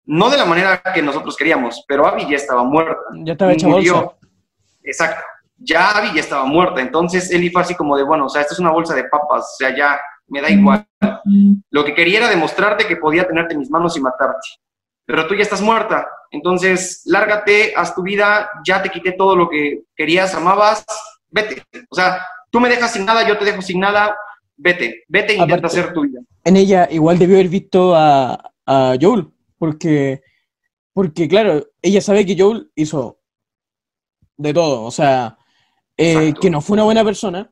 [0.06, 3.00] No de la manera que nosotros queríamos, pero Abby ya estaba muerta.
[3.24, 4.12] Ya estaba hecha bolsa.
[4.82, 5.22] Exacto.
[5.56, 6.80] Ya Abby ya estaba muerta.
[6.80, 9.54] Entonces Eli fue así como de, bueno, o sea, esta es una bolsa de papas,
[9.54, 9.98] o sea, ya
[10.28, 10.86] me da igual.
[11.70, 14.48] Lo que quería era demostrarte que podía tenerte en mis manos y matarte.
[15.06, 16.06] Pero tú ya estás muerta.
[16.30, 20.84] Entonces, lárgate, haz tu vida, ya te quité todo lo que querías, amabas,
[21.28, 21.62] vete.
[21.88, 24.16] O sea, tú me dejas sin nada, yo te dejo sin nada,
[24.56, 26.20] vete, vete e intenta hacer tu vida.
[26.44, 29.28] En ella igual debió haber visto a, a Joel,
[29.58, 30.22] porque
[30.94, 33.18] Porque, claro, ella sabe que Joel hizo
[34.36, 35.36] de todo, o sea,
[35.96, 37.50] eh, que no fue una buena persona,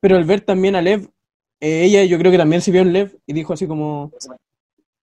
[0.00, 1.10] pero al ver también a Lev,
[1.60, 4.12] eh, ella yo creo que también se vio en Lev y dijo así como,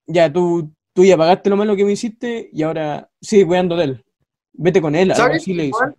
[0.08, 3.76] ya, tú, tú ya pagaste lo malo que me hiciste y ahora sí, voy ando
[3.76, 4.06] de él.
[4.54, 5.94] Vete con él, algo así le hizo.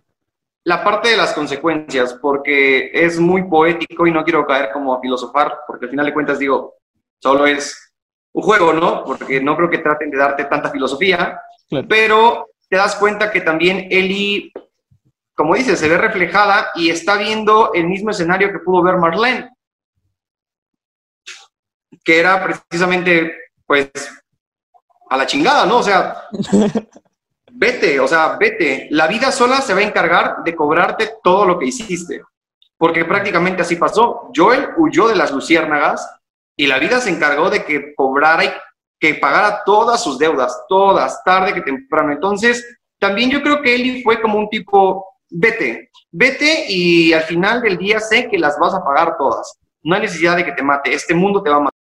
[0.63, 5.01] La parte de las consecuencias, porque es muy poético y no quiero caer como a
[5.01, 6.75] filosofar, porque al final de cuentas digo,
[7.23, 7.93] solo es
[8.33, 9.05] un juego, ¿no?
[9.05, 11.39] Porque no creo que traten de darte tanta filosofía,
[11.87, 14.51] pero te das cuenta que también Eli,
[15.33, 19.49] como dices, se ve reflejada y está viendo el mismo escenario que pudo ver Marlene,
[22.03, 23.33] que era precisamente,
[23.65, 23.89] pues,
[25.09, 25.77] a la chingada, ¿no?
[25.77, 26.23] O sea,
[27.53, 28.87] vete, o sea, vete.
[28.91, 32.21] La vida sola se va a encargar de cobrarte todo lo que hiciste.
[32.77, 34.29] Porque prácticamente así pasó.
[34.35, 36.05] Joel huyó de las luciérnagas
[36.55, 38.51] y la vida se encargó de que cobrara y
[38.99, 42.13] que pagara todas sus deudas, todas, tarde que temprano.
[42.13, 42.65] Entonces,
[42.99, 47.77] también yo creo que Eli fue como un tipo, vete, vete y al final del
[47.77, 49.59] día sé que las vas a pagar todas.
[49.81, 51.79] No hay necesidad de que te mate, este mundo te va a matar.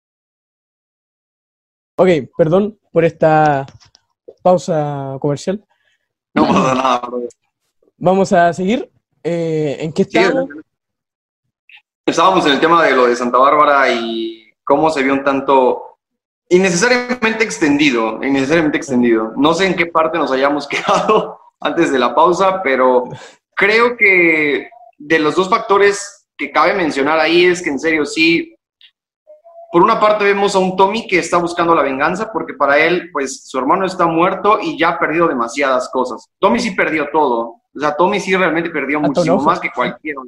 [1.96, 3.64] Ok, perdón por esta
[4.42, 5.64] pausa comercial.
[6.35, 7.03] No pasa nada,
[7.96, 8.90] Vamos a seguir.
[9.22, 10.48] Eh, ¿En qué estamos?
[12.05, 15.98] Estábamos en el tema de lo de Santa Bárbara y cómo se vio un tanto
[16.48, 19.33] innecesariamente extendido, innecesariamente extendido.
[19.37, 23.05] No sé en qué parte nos hayamos quedado antes de la pausa, pero
[23.55, 28.55] creo que de los dos factores que cabe mencionar ahí es que en serio sí
[29.74, 33.11] por una parte vemos a un Tommy que está buscando la venganza porque para él,
[33.12, 36.31] pues su hermano está muerto y ya ha perdido demasiadas cosas.
[36.38, 37.61] Tommy sí perdió todo.
[37.74, 40.20] O sea, Tommy sí realmente perdió muchísimo más que cualquiera.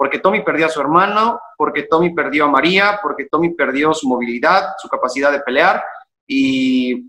[0.00, 4.08] Porque Tommy perdió a su hermano, porque Tommy perdió a María, porque Tommy perdió su
[4.08, 5.84] movilidad, su capacidad de pelear
[6.26, 7.06] y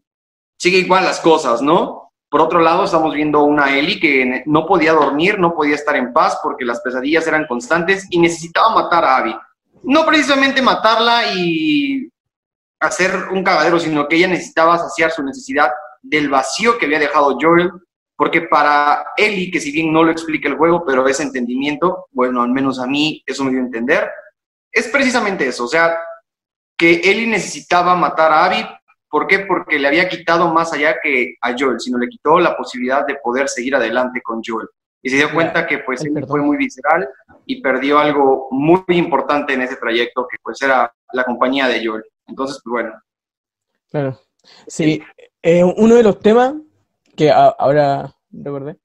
[0.60, 2.12] sigue igual las cosas, ¿no?
[2.30, 6.12] Por otro lado, estamos viendo una Ellie que no podía dormir, no podía estar en
[6.12, 9.36] paz porque las pesadillas eran constantes y necesitaba matar a Abby
[9.84, 12.10] no precisamente matarla y
[12.80, 15.69] hacer un cagadero, sino que ella necesitaba saciar su necesidad
[16.01, 17.71] del vacío que había dejado Joel,
[18.21, 22.43] porque para Ellie, que si bien no lo explica el juego, pero ese entendimiento, bueno,
[22.43, 24.12] al menos a mí eso me dio a entender,
[24.71, 25.97] es precisamente eso, o sea,
[26.77, 28.63] que Ellie necesitaba matar a Abby,
[29.10, 29.39] ¿por qué?
[29.39, 33.15] Porque le había quitado más allá que a Joel, sino le quitó la posibilidad de
[33.23, 34.67] poder seguir adelante con Joel
[35.01, 37.10] y se dio cuenta que pues fue muy visceral
[37.47, 42.03] y perdió algo muy importante en ese trayecto que pues era la compañía de Joel.
[42.27, 43.01] Entonces, pues bueno.
[43.89, 44.19] Claro.
[44.67, 45.01] Sí,
[45.41, 46.53] eh, uno de los temas
[47.15, 48.78] que ahora recordé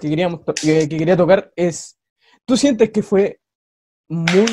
[0.00, 1.98] que, queríamos que, quería tocar es,
[2.44, 3.40] ¿tú sientes que fue
[4.08, 4.46] muy,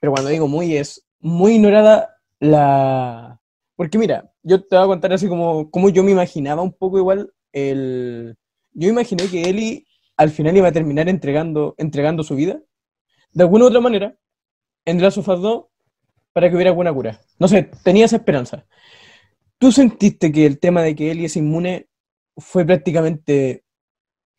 [0.00, 3.40] pero cuando digo muy es muy ignorada la...
[3.76, 6.98] Porque mira, yo te voy a contar así como, como yo me imaginaba un poco
[6.98, 8.36] igual el...
[8.72, 9.86] Yo imaginé que Eli
[10.16, 12.60] al final iba a terminar entregando, entregando su vida,
[13.32, 14.16] de alguna u otra manera,
[14.84, 15.64] en The Last of 2
[16.32, 17.20] para que hubiera buena cura.
[17.38, 18.66] No sé, tenía esa esperanza.
[19.58, 21.88] ¿Tú sentiste que el tema de que Ellie es inmune
[22.36, 23.64] fue prácticamente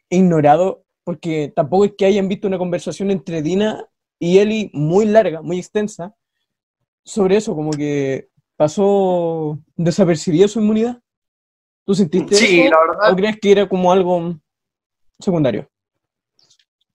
[0.10, 0.84] ignorado?
[1.04, 3.86] Porque tampoco es que hayan visto una conversación entre Dina
[4.20, 6.14] y Ellie muy larga, muy extensa,
[7.04, 11.02] sobre eso, como que pasó desapercibida su inmunidad.
[11.86, 12.72] ¿Tú sentiste sí, eso?
[12.72, 13.12] La verdad.
[13.12, 14.36] ¿O crees que era como algo
[15.20, 15.70] secundario?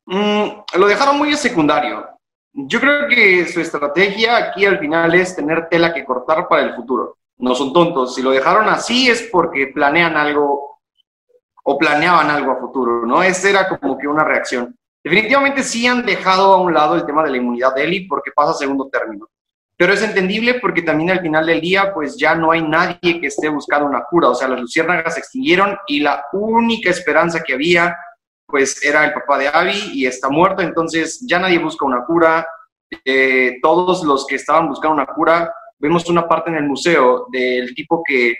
[0.06, 2.06] Mm, lo dejaron muy secundario.
[2.52, 6.74] Yo creo que su estrategia aquí al final es tener tela que cortar para el
[6.74, 7.18] futuro.
[7.36, 8.14] No son tontos.
[8.14, 10.67] Si lo dejaron así es porque planean algo
[11.70, 13.22] o planeaban algo a futuro, ¿no?
[13.22, 14.74] Esa era como que una reacción.
[15.04, 18.30] Definitivamente sí han dejado a un lado el tema de la inmunidad de Eli porque
[18.34, 19.28] pasa a segundo término.
[19.76, 23.26] Pero es entendible porque también al final del día, pues ya no hay nadie que
[23.26, 24.30] esté buscando una cura.
[24.30, 27.94] O sea, las luciérnagas se extinguieron y la única esperanza que había
[28.46, 32.48] pues era el papá de Abby y está muerto, entonces ya nadie busca una cura.
[33.04, 37.74] Eh, todos los que estaban buscando una cura, vemos una parte en el museo del
[37.74, 38.36] tipo que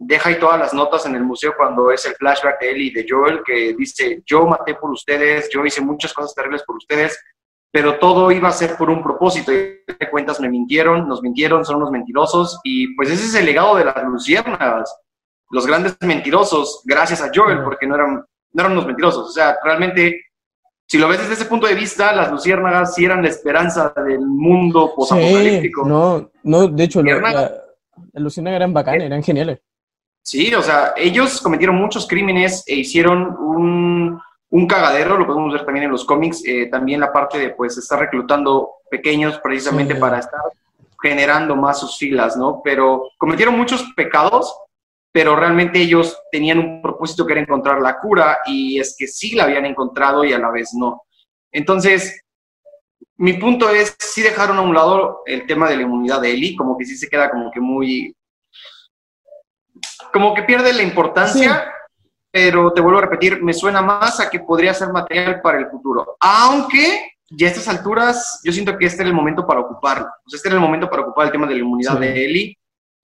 [0.00, 2.90] deja ahí todas las notas en el museo cuando es el flashback de él y
[2.90, 7.22] de Joel, que dice, yo maté por ustedes, yo hice muchas cosas terribles por ustedes,
[7.70, 9.52] pero todo iba a ser por un propósito.
[9.52, 13.46] Y de cuentas me mintieron, nos mintieron, son unos mentirosos, y pues ese es el
[13.46, 14.92] legado de las luciérnagas,
[15.50, 19.28] los grandes mentirosos, gracias a Joel, porque no eran no eran unos mentirosos.
[19.28, 20.20] O sea, realmente,
[20.86, 24.20] si lo ves desde ese punto de vista, las luciérnagas sí eran la esperanza del
[24.20, 25.86] mundo posapocalíptico.
[25.86, 27.52] no, no, de hecho, las
[28.14, 29.60] luciérnagas eran bacanas, eran geniales.
[30.22, 35.64] Sí, o sea, ellos cometieron muchos crímenes e hicieron un, un cagadero, lo podemos ver
[35.64, 40.18] también en los cómics, eh, también la parte de pues estar reclutando pequeños precisamente para
[40.18, 40.40] estar
[41.02, 42.60] generando más sus filas, ¿no?
[42.62, 44.54] Pero cometieron muchos pecados
[45.12, 49.34] pero realmente ellos tenían un propósito que era encontrar la cura y es que sí
[49.34, 51.02] la habían encontrado y a la vez no.
[51.50, 52.22] Entonces,
[53.16, 56.54] mi punto es, sí dejaron a un lado el tema de la inmunidad de Eli,
[56.54, 58.14] como que sí se queda como que muy...
[60.12, 61.72] como que pierde la importancia,
[62.30, 65.68] pero te vuelvo a repetir, me suena más a que podría ser material para el
[65.68, 66.16] futuro.
[66.20, 70.08] Aunque ya a estas alturas yo siento que este era el momento para ocuparlo.
[70.32, 72.56] este era el momento para ocupar el tema de la inmunidad de Eli.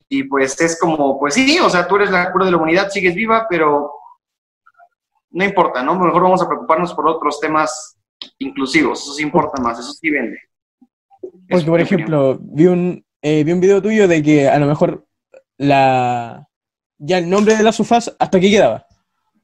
[0.09, 2.91] Y pues es como, pues sí, o sea, tú eres la cura de la humanidad,
[2.91, 3.91] sigues viva, pero
[5.31, 5.99] no importa, ¿no?
[5.99, 7.99] Mejor vamos a preocuparnos por otros temas
[8.39, 10.39] inclusivos, eso sí importa más, eso sí vende.
[11.49, 15.07] Porque, por ejemplo, vi un, eh, vi un video tuyo de que a lo mejor
[15.59, 16.46] la
[16.99, 18.87] ya el nombre de la sofás hasta aquí quedaba.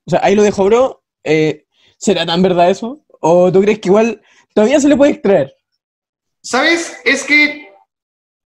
[0.06, 1.02] O sea, ahí lo dejó, bro.
[1.24, 3.04] Eh, ¿Será tan verdad eso?
[3.20, 4.20] ¿O tú crees que igual
[4.54, 5.54] todavía se le puede extraer?
[6.42, 7.00] ¿Sabes?
[7.04, 7.72] Es que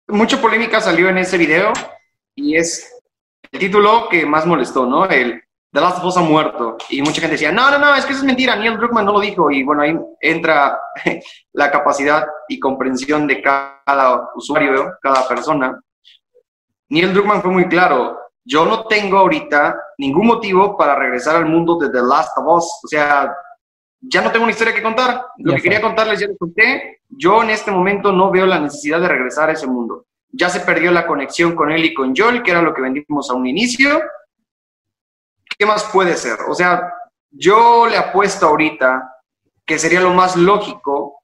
[0.08, 1.72] mucha polémica salió en ese video
[2.34, 2.90] y es
[3.50, 5.04] el título que más molestó, ¿no?
[5.06, 6.76] El The Last of Us ha muerto.
[6.90, 9.12] Y mucha gente decía, no, no, no, es que eso es mentira, Neil Druckmann no
[9.12, 9.50] lo dijo.
[9.50, 10.78] Y bueno, ahí entra
[11.52, 15.78] la capacidad y comprensión de cada usuario, cada persona.
[16.88, 21.78] Neil Druckmann fue muy claro, yo no tengo ahorita ningún motivo para regresar al mundo
[21.78, 22.80] de The Last of Us.
[22.84, 23.32] O sea,
[24.00, 25.26] ya no tengo una historia que contar.
[25.38, 27.02] Lo que quería contarles ya les conté.
[27.08, 30.06] Yo en este momento no veo la necesidad de regresar a ese mundo.
[30.30, 33.30] Ya se perdió la conexión con él y con Joel, que era lo que vendimos
[33.30, 34.02] a un inicio.
[35.58, 36.38] ¿Qué más puede ser?
[36.48, 36.92] O sea,
[37.30, 39.08] yo le apuesto ahorita
[39.64, 41.22] que sería lo más lógico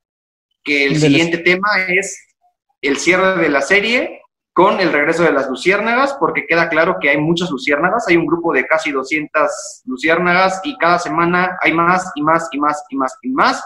[0.63, 2.37] que el siguiente tema es
[2.81, 4.18] el cierre de la serie
[4.59, 8.27] con el regreso de las luciérnagas, porque queda claro que hay muchas luciérnagas, hay un
[8.27, 9.49] grupo de casi 200
[9.85, 13.65] luciérnagas y cada semana hay más y más y más y más y más.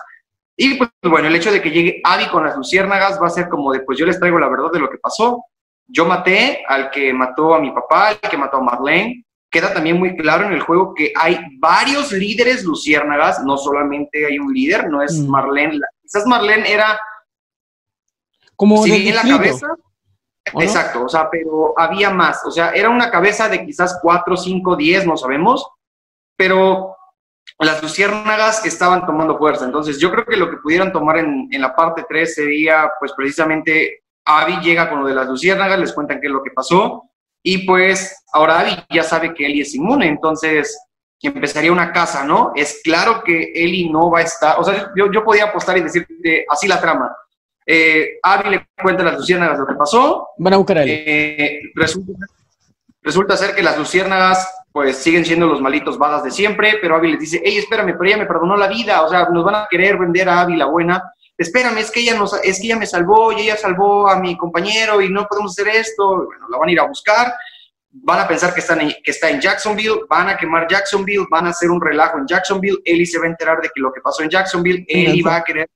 [0.55, 3.49] Y pues bueno, el hecho de que llegue Abby con las luciérnagas va a ser
[3.49, 5.47] como de, pues yo les traigo la verdad de lo que pasó.
[5.87, 9.25] Yo maté al que mató a mi papá, al que mató a Marlene.
[9.51, 14.39] Queda también muy claro en el juego que hay varios líderes luciérnagas, no solamente hay
[14.39, 15.27] un líder, no es mm.
[15.27, 15.81] Marlene.
[16.03, 17.01] Quizás Marlene era
[18.57, 19.69] como en la cabeza
[20.61, 24.77] Exacto, o sea, pero había más, o sea, era una cabeza de quizás 4, 5,
[24.77, 25.67] 10, no sabemos,
[26.37, 26.97] pero
[27.59, 29.65] las luciérnagas estaban tomando fuerza.
[29.65, 33.13] Entonces, yo creo que lo que pudieran tomar en, en la parte 3 sería, pues
[33.17, 37.03] precisamente, Abby llega con lo de las luciérnagas, les cuentan qué es lo que pasó,
[37.43, 40.79] y pues ahora Abby ya sabe que Eli es inmune, entonces
[41.21, 42.53] empezaría una casa, ¿no?
[42.55, 45.83] Es claro que Eli no va a estar, o sea, yo, yo podía apostar y
[45.83, 47.15] decirte así la trama
[47.67, 50.29] eh, Abby le cuenta a las luciérnagas lo que pasó.
[50.39, 50.91] Van a buscar a él.
[50.91, 51.61] Eh,
[53.03, 57.13] resulta, ser que las luciérnagas pues siguen siendo los malitos vagas de siempre, pero Abby
[57.13, 59.69] les dice, hey, espérame, pero ella me perdonó la vida, o sea, nos van a
[59.71, 61.13] querer vender a Abby la buena.
[61.37, 64.37] Espérame, es que ella nos, es que ella me salvó y ella salvó a mi
[64.37, 66.25] compañero y no podemos hacer esto.
[66.25, 67.35] Bueno, la van a ir a buscar,
[67.91, 71.51] van a pensar que, están que está en Jacksonville, van a quemar Jacksonville, van a
[71.51, 74.23] hacer un relajo en Jacksonville, Ellie se va a enterar de que lo que pasó
[74.23, 75.69] en Jacksonville, Ellie va a querer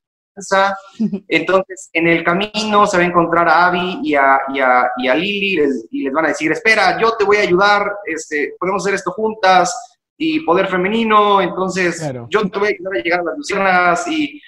[1.29, 5.09] entonces, en el camino se va a encontrar a Abby y a, y a, y
[5.09, 5.59] a Lily
[5.91, 9.13] y les van a decir, espera, yo te voy a ayudar, este, podemos hacer esto
[9.13, 14.09] juntas y poder femenino, entonces yo te voy a ayudar a llegar a las luciérnagas
[14.09, 14.41] y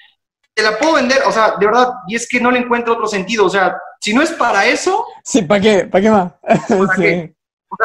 [0.53, 3.07] te la puedo vender, o sea, de verdad, y es que no le encuentro otro
[3.07, 5.05] sentido, o sea, si no es para eso...
[5.23, 5.85] Sí, ¿para qué?
[5.85, 6.33] ¿Para qué más?
[7.71, 7.77] O,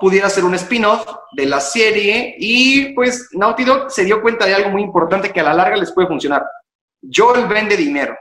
[0.00, 4.54] pudiera ser un spin-off de la serie y pues Naughty Dog se dio cuenta de
[4.54, 6.44] algo muy importante que a la larga les puede funcionar.
[7.02, 8.16] Joel vende dinero.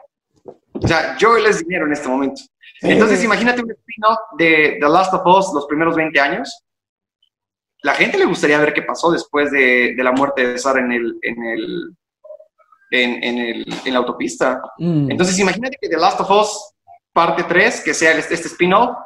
[0.74, 2.42] O sea, Joel es dinero en este momento.
[2.82, 6.64] Entonces, imagínate un spin-off de The Last of Us los primeros 20 años.
[7.82, 11.20] La gente le gustaría ver qué pasó después de, la muerte de Sarah en el,
[11.22, 11.96] en el,
[12.92, 14.62] en, el, en la autopista.
[14.78, 15.12] Mm.
[15.12, 16.74] Entonces, imagínate que The Last of Us
[17.14, 18.98] parte 3, que sea este spin-off,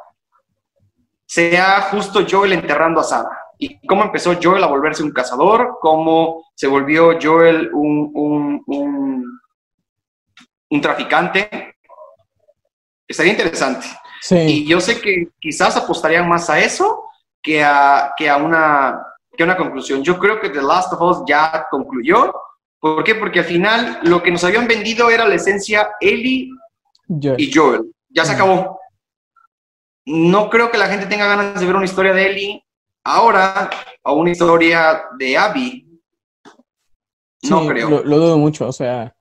[1.30, 3.30] sea justo Joel enterrando a Sara.
[3.56, 8.10] Y cómo empezó Joel a volverse un cazador, cómo se volvió Joel un,
[8.66, 9.40] un,
[10.70, 11.76] un, traficante.
[13.06, 13.86] Estaría interesante.
[14.32, 17.04] Y yo sé que quizás apostarían más a eso
[17.40, 19.00] que a, que a, una,
[19.36, 20.02] que una conclusión.
[20.02, 22.34] Yo creo que The Last of Us ya concluyó.
[22.80, 23.14] ¿Por qué?
[23.14, 26.50] Porque al final lo que nos habían vendido era la esencia Ellie
[27.08, 27.94] y Joel.
[28.08, 28.79] Ya se acabó
[30.10, 32.64] no creo que la gente tenga ganas de ver una historia de Ellie
[33.04, 33.70] ahora
[34.02, 36.00] o una historia de Abby.
[37.48, 38.02] No creo.
[38.02, 39.14] Lo, dudo mucho, o sea.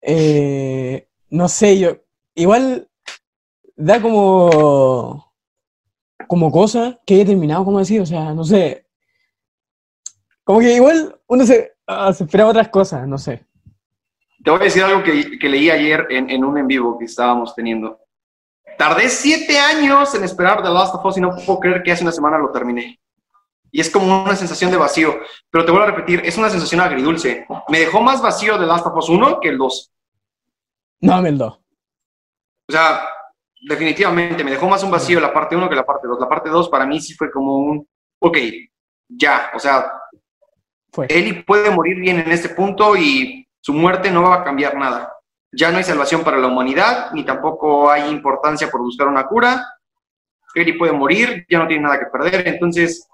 [0.00, 1.98] Eh, no sé, yo.
[2.34, 2.88] Igual
[3.76, 5.32] da como.
[6.26, 8.86] como cosa que haya terminado, como decir, o sea, no sé.
[10.44, 13.46] Como que igual uno se, ah, se espera otras cosas, no sé.
[14.42, 17.54] Te voy a decir algo que, leí ayer en, en un en vivo que estábamos
[17.54, 17.99] teniendo
[18.80, 22.02] tardé siete años en esperar The Last of Us y no puedo creer que hace
[22.02, 22.98] una semana lo terminé.
[23.70, 25.20] Y es como una sensación de vacío.
[25.50, 27.46] Pero te vuelvo a repetir, es una sensación agridulce.
[27.68, 29.92] Me dejó más vacío The Last of Us 1 que el 2.
[31.02, 31.52] No, el 2.
[31.52, 33.06] O sea,
[33.68, 36.18] definitivamente me dejó más un vacío la parte 1 que la parte 2.
[36.18, 37.86] La parte 2 para mí sí fue como un,
[38.18, 38.38] ok,
[39.08, 39.92] ya, o sea,
[40.90, 41.06] fue.
[41.10, 45.12] Eli puede morir bien en este punto y su muerte no va a cambiar nada.
[45.52, 49.66] Ya no hay salvación para la humanidad, ni tampoco hay importancia por buscar una cura.
[50.54, 52.46] Eli puede morir, ya no tiene nada que perder.
[52.46, 53.08] Entonces,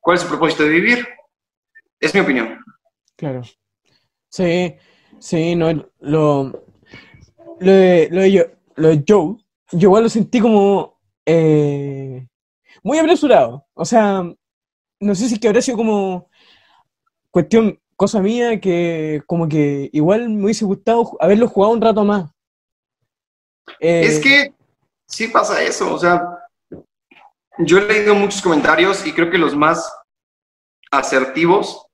[0.00, 1.08] ¿cuál es su propósito de vivir?
[2.00, 2.58] Es mi opinión.
[3.16, 3.42] Claro.
[4.28, 4.74] Sí,
[5.18, 6.52] sí, no, lo, lo,
[7.60, 9.36] de, lo, de, lo de Joe,
[9.72, 12.26] yo igual lo sentí como eh,
[12.82, 13.66] muy apresurado.
[13.74, 14.22] O sea,
[15.00, 16.30] no sé si que habrá sido como
[17.30, 22.30] cuestión cosa mía que como que igual me hubiese gustado haberlo jugado un rato más.
[23.80, 24.54] es eh, que
[25.04, 26.22] sí pasa eso, o sea,
[27.58, 29.92] yo he leído muchos comentarios y creo que los más
[30.92, 31.86] asertivos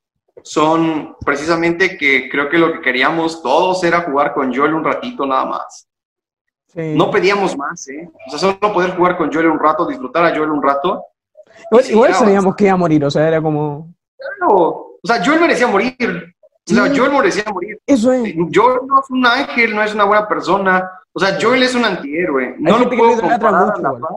[0.42, 5.24] son precisamente que creo que lo que queríamos todos era jugar con Joel un ratito
[5.24, 5.88] nada más.
[6.74, 8.10] No pedíamos más, ¿eh?
[8.26, 11.04] O sea, solo poder jugar con Joel un rato, disfrutar a Joel un rato.
[11.88, 13.94] Igual, sabíamos que iba a morir, o sea, era como...
[14.18, 16.34] Claro, o sea, Joel merecía morir.
[16.66, 17.78] O sea, Joel merecía morir.
[17.86, 18.34] Eso es.
[18.52, 20.90] Joel no es un ángel, no es una buena persona.
[21.12, 22.56] O sea, Joel es un antihéroe.
[22.58, 24.10] No lo puedo comparar a la par.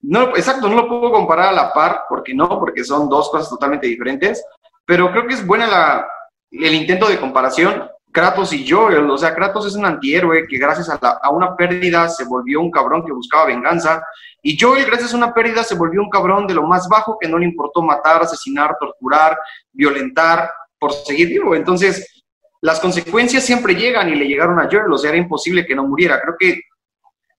[0.00, 3.50] No, exacto, no lo puedo comparar a la par, porque no, porque son dos cosas
[3.50, 4.42] totalmente diferentes.
[4.86, 6.08] Pero creo que es buena la,
[6.52, 7.86] el intento de comparación.
[8.18, 12.24] Kratos y Joel, o sea, Kratos es un antihéroe que gracias a, una pérdida se
[12.24, 14.04] volvió un cabrón que buscaba venganza,
[14.42, 17.28] y Joel, gracias a una pérdida, se volvió un cabrón de lo más bajo que
[17.28, 19.38] no le importó matar, asesinar, torturar,
[19.70, 20.50] violentar
[20.80, 21.54] por seguir vivo.
[21.54, 22.24] Entonces,
[22.60, 25.86] las consecuencias siempre llegan y le llegaron a Joel, o sea, era imposible que no
[25.86, 26.20] muriera.
[26.20, 26.60] Creo que,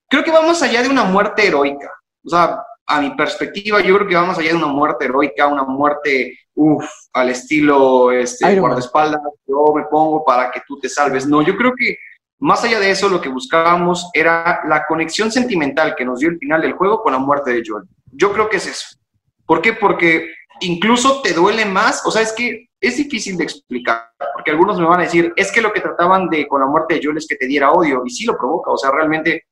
[0.07, 1.91] creo que vamos allá de una muerte heroica.
[2.23, 5.63] O sea, a mi perspectiva, yo creo que vamos allá de una muerte heroica, una
[5.63, 11.27] muerte, uff, al estilo este, guardaespaldas, yo me pongo para que tú te salves.
[11.27, 11.97] No, yo creo que
[12.39, 16.39] más allá de eso, lo que buscábamos era la conexión sentimental que nos dio el
[16.39, 17.83] final del juego con la muerte de Joel.
[18.11, 18.97] Yo creo que es eso.
[19.45, 19.73] ¿Por qué?
[19.73, 24.79] Porque incluso te duele más, o sea, es que es difícil de explicar, porque algunos
[24.79, 27.17] me van a decir, es que lo que trataban de con la muerte de Joel
[27.17, 29.43] es que te diera odio, y sí lo provoca, o sea, realmente,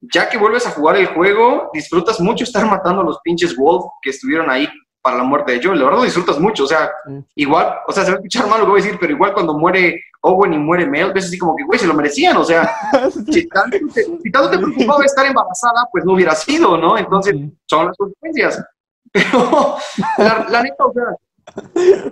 [0.00, 3.84] ya que vuelves a jugar el juego, disfrutas mucho estar matando a los pinches Wolf
[4.02, 4.68] que estuvieron ahí
[5.00, 6.90] para la muerte de Joel, la verdad lo disfrutas mucho, o sea,
[7.34, 9.32] igual, o sea, se va a escuchar mal lo que voy a decir, pero igual
[9.32, 12.44] cuando muere Owen y muere Mel, ves así como que, güey, se lo merecían, o
[12.44, 12.70] sea,
[13.32, 16.98] si, tanto te, si, tanto te, preocupaba estar embarazada, pues no hubiera sido, ¿no?
[16.98, 17.34] Entonces,
[17.66, 18.62] son las consecuencias.
[19.12, 19.76] Pero,
[20.18, 21.04] la, neta, o sea,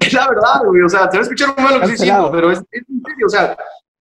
[0.01, 2.31] es la verdad, güey, o sea, te va a escuchar mal lo que estoy diciendo,
[2.33, 3.57] pero es, es en serio, o sea,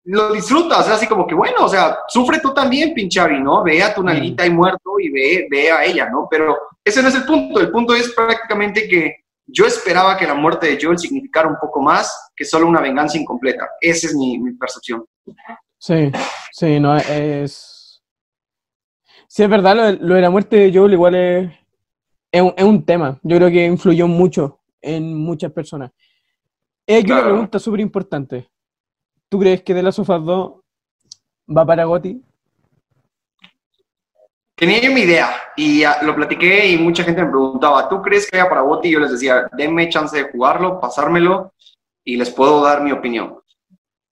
[0.06, 3.64] lo disfrutas, o sea, así como que, bueno, o sea, sufre tú también, pinchavi, ¿no?
[3.64, 6.28] Ve a tu nalguita ahí muerto y ve, ve a ella, ¿no?
[6.30, 10.34] Pero ese no es el punto, el punto es prácticamente que yo esperaba que la
[10.34, 13.68] muerte de Joel significara un poco más que solo una venganza incompleta.
[13.80, 15.04] Esa es mi, percepción.
[15.78, 16.12] Sí,
[16.52, 18.00] sí, no, es...
[19.26, 21.50] Sí, es verdad, lo, de la muerte de Joel igual es,
[22.30, 23.18] es, un, tema.
[23.22, 25.90] Yo creo que influyó mucho en muchas personas.
[26.86, 28.48] Es aquí una pregunta súper importante.
[29.28, 30.52] ¿Tú crees que de la Us 2
[31.56, 32.22] va para Gotti?
[34.54, 38.38] Tenía yo mi idea y lo platiqué y mucha gente me preguntaba, ¿tú crees que
[38.38, 38.88] vaya para Gotti?
[38.88, 41.52] Y yo les decía, denme chance de jugarlo, pasármelo
[42.04, 43.38] y les puedo dar mi opinión.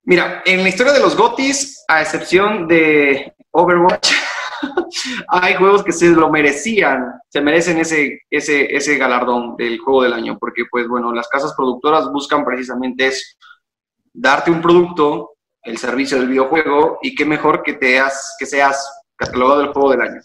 [0.03, 4.13] Mira, en la historia de los Gotis, a excepción de Overwatch,
[5.29, 10.13] hay juegos que se lo merecían, se merecen ese, ese, ese galardón del juego del
[10.13, 13.25] año, porque pues bueno, las casas productoras buscan precisamente eso,
[14.15, 18.01] darte un producto, el servicio del videojuego, y qué mejor que, te
[18.39, 20.21] que seas catalogado el juego del año.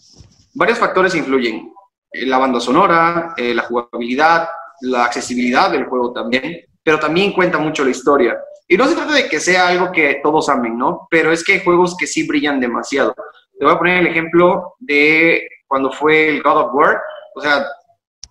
[0.54, 1.72] Varios factores influyen.
[2.12, 4.48] Eh, la banda sonora, eh, la jugabilidad,
[4.82, 8.38] la accesibilidad del juego también, pero también cuenta mucho la historia.
[8.66, 11.08] Y no se trata de que sea algo que todos amen, ¿no?
[11.10, 13.14] Pero es que hay juegos que sí brillan demasiado.
[13.58, 17.00] Te voy a poner el ejemplo de cuando fue el God of War.
[17.34, 17.66] O sea,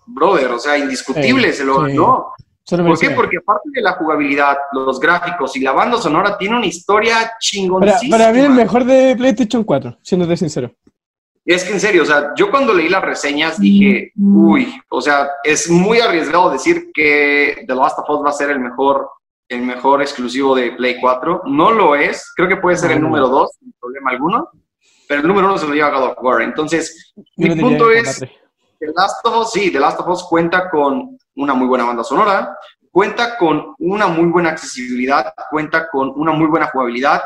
[0.05, 2.33] brother, o sea, indiscutible, se lo ganó.
[2.69, 3.09] ¿Por qué?
[3.11, 8.17] Porque aparte de la jugabilidad, los gráficos y la banda sonora, tiene una historia chingoncísima.
[8.17, 10.71] Para, mí el mejor de PlayStation 4, siendo sincero.
[11.45, 15.29] Es que en serio, o sea, yo cuando leí las reseñas dije, uy, o sea,
[15.43, 19.09] es muy arriesgado decir que The Last of Us va a ser el mejor,
[19.47, 21.43] el mejor exclusivo de Play 4.
[21.45, 24.49] No lo es, creo que puede ser el número 2, sin problema alguno,
[25.07, 26.41] pero el número 1 se lo lleva God of War.
[26.43, 28.19] Entonces, mi punto es,
[28.79, 32.03] The Last of Us, sí, The Last of Us cuenta con una muy buena banda
[32.03, 32.57] sonora,
[32.91, 37.21] cuenta con una muy buena accesibilidad, cuenta con una muy buena jugabilidad,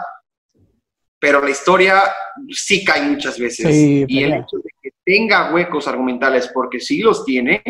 [1.19, 2.01] pero la historia
[2.49, 3.73] sí cae muchas veces.
[3.73, 7.61] y el hecho de que tenga huecos argumentales, porque sí los tiene,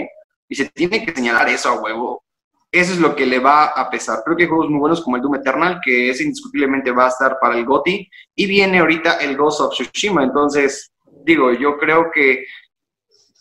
[0.49, 2.23] y se tiene que señalar eso a huevo,
[2.71, 4.21] eso es lo que le va a pesar.
[4.25, 7.09] Creo que hay juegos muy buenos como el Doom Eternal, que es indiscutiblemente va a
[7.09, 10.91] estar para el GOTI, y viene ahorita el Ghost of Tsushima, entonces,
[11.23, 12.45] digo, yo creo que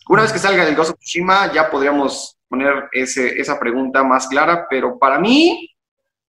[0.09, 4.27] una vez que salga el Ghost of Tsushima, ya podríamos poner ese, esa pregunta más
[4.27, 5.75] clara, pero para mí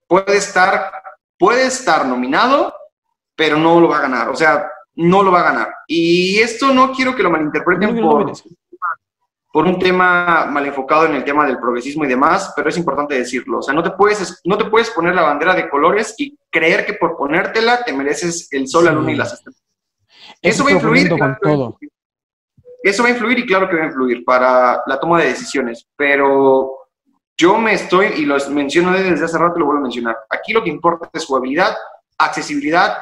[0.09, 0.91] puede estar,
[1.39, 2.75] puede estar nominado,
[3.37, 4.31] pero no lo va a ganar.
[4.31, 5.75] O sea, no lo va a ganar.
[5.87, 8.33] Y esto no quiero que lo malinterpreten por,
[9.53, 13.19] por un tema mal enfocado en el tema del progresismo y demás, pero es importante
[13.19, 13.59] decirlo.
[13.59, 16.87] O sea, no te puedes, no te puedes poner la bandera de colores y creer
[16.87, 19.63] que por ponértela te mereces el sol, la luna y las estrellas.
[20.41, 21.11] Eso va a influir.
[21.11, 21.79] Con todo.
[22.85, 25.87] Eso va a influir y claro que va a influir para la toma de decisiones,
[25.97, 26.71] pero
[27.37, 30.63] yo me estoy, y lo menciono desde hace rato, lo vuelvo a mencionar, aquí lo
[30.63, 31.75] que importa es jugabilidad,
[32.19, 32.99] accesibilidad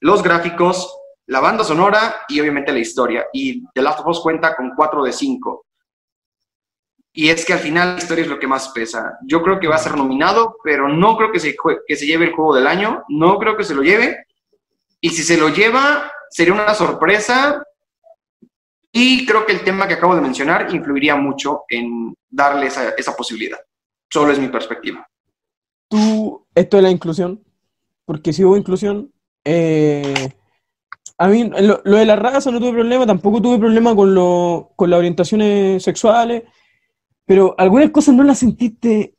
[0.00, 0.96] los gráficos,
[1.26, 3.26] la banda sonora y obviamente la historia.
[3.32, 5.66] Y The Last of Us cuenta con 4 de 5.
[7.12, 9.18] Y es que al final la historia es lo que más pesa.
[9.26, 11.54] Yo creo que va a ser nominado, pero no creo que se,
[11.86, 13.04] que se lleve el juego del año.
[13.08, 14.24] No creo que se lo lleve.
[15.00, 17.62] Y si se lo lleva, sería una sorpresa.
[18.92, 23.14] Y creo que el tema que acabo de mencionar influiría mucho en darle esa, esa
[23.14, 23.58] posibilidad.
[24.08, 25.06] Solo es mi perspectiva.
[25.88, 27.42] ¿Tú, esto de la inclusión?
[28.04, 29.12] Porque si hubo inclusión,
[29.44, 30.30] eh,
[31.18, 34.90] a mí, lo, de la raza no tuve problema, tampoco tuve problema con, lo, con
[34.90, 36.44] las orientaciones sexuales,
[37.26, 39.14] pero algunas cosas no las sentiste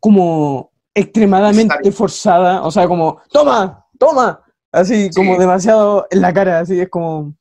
[0.00, 6.80] como extremadamente forzada, o sea, como, toma, toma, así como demasiado en la cara, así
[6.80, 7.34] es como...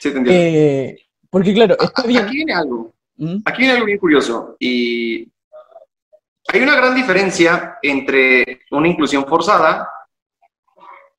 [0.00, 2.24] Sí, te eh, porque claro, está bien.
[2.24, 3.36] Aquí viene algo, ¿Mm?
[3.44, 5.30] aquí viene algo bien curioso, y
[6.48, 9.88] hay una gran diferencia entre una inclusión forzada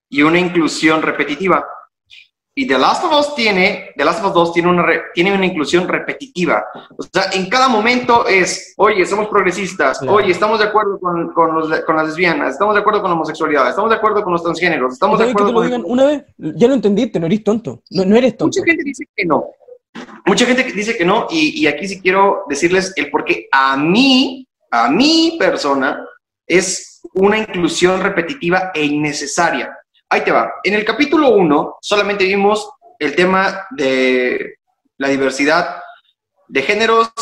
[0.10, 1.66] y una inclusión repetitiva.
[2.54, 5.46] Y The Last of Us tiene, The Last of Us 2 tiene una, tiene una
[5.46, 6.66] inclusión repetitiva.
[6.98, 11.56] O sea, en cada momento es, oye, somos progresistas, oye, estamos de acuerdo con, con,
[11.56, 14.44] los, con, las lesbianas, estamos de acuerdo con la homosexualidad, estamos de acuerdo con los
[14.44, 15.66] transgéneros, estamos de acuerdo con...
[15.66, 18.60] Digan una vez, ya lo entendiste, no eres tonto, no, no, eres tonto.
[18.60, 19.46] Mucha gente dice que no.
[20.26, 23.78] Mucha gente dice que no, y, y aquí sí quiero decirles el por qué a
[23.78, 26.06] mí, a mi persona,
[26.46, 29.78] es una inclusión repetitiva e innecesaria.
[30.12, 30.56] Ahí te va.
[30.66, 34.56] En el capítulo 1 solamente vimos el tema de
[34.98, 35.82] la diversidad
[36.50, 37.14] de géneros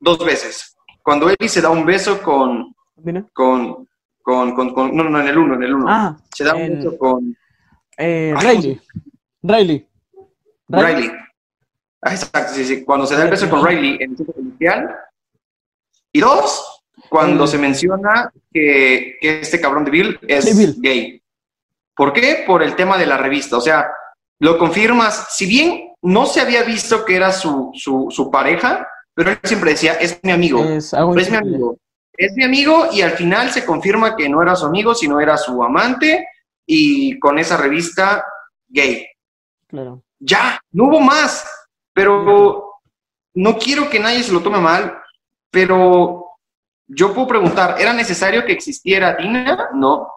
[0.00, 0.76] dos veces.
[1.00, 2.74] Cuando Ellie se da un beso con...
[3.32, 3.86] Con,
[4.20, 5.86] con, con, no, no, en el 1, en el 1.
[5.88, 7.36] Ah, se da un beso con...
[7.98, 8.80] Eh, Riley.
[9.40, 9.88] Riley.
[10.68, 11.12] Riley.
[12.02, 12.84] Ah, exacto, sí, sí.
[12.84, 14.96] Cuando se da el beso con Riley en el centro inicial.
[16.10, 21.23] Y dos, cuando se menciona que, que, este cabrón de Bill es gay.
[21.96, 22.44] ¿Por qué?
[22.46, 23.56] Por el tema de la revista.
[23.56, 23.86] O sea,
[24.40, 29.38] lo confirmas, si bien no se había visto que era su, su, pareja, pero él
[29.42, 30.92] siempre decía, es mi amigo, es,
[31.30, 31.78] mi amigo.
[32.12, 35.36] Es mi amigo y al final se confirma que no era su amigo, sino era
[35.36, 36.28] su amante
[36.66, 38.24] y con esa revista
[38.68, 39.06] gay.
[39.66, 40.02] Claro.
[40.18, 41.48] Ya, no hubo más,
[41.92, 42.80] pero
[43.34, 44.98] no quiero que nadie se lo tome mal,
[45.50, 46.24] pero
[46.86, 49.70] yo puedo preguntar, ¿era necesario que existiera Dina?
[49.74, 50.08] No.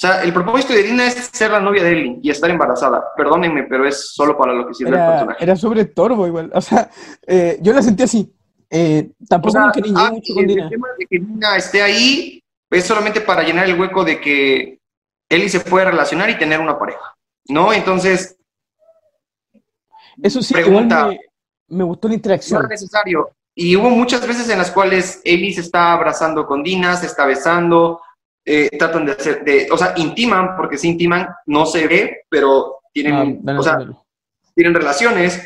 [0.00, 3.12] O sea, el propósito de Dina es ser la novia de Ellie y estar embarazada.
[3.14, 5.44] Perdónenme, pero es solo para lo que sirve el personaje.
[5.44, 6.50] Era sobre Torbo igual.
[6.54, 6.88] O sea,
[7.26, 8.34] eh, yo la sentí así.
[8.70, 10.64] Eh, tampoco me quería ah, mucho con Dina.
[10.64, 14.80] El tema de que Dina esté ahí es solamente para llenar el hueco de que
[15.28, 17.14] Ellie se puede relacionar y tener una pareja.
[17.48, 17.70] ¿No?
[17.70, 18.38] Entonces.
[20.22, 21.20] Eso sí, pregunta, me,
[21.68, 22.62] me, gustó la interacción.
[22.62, 23.32] No es necesario.
[23.54, 27.26] Y hubo muchas veces en las cuales Ellie se está abrazando con Dina, se está
[27.26, 28.00] besando,
[28.44, 32.80] eh, tratan de hacer, de, o sea, intiman, porque si intiman, no se ve, pero
[32.92, 33.78] tienen, ah, o sea,
[34.54, 35.38] tienen relaciones.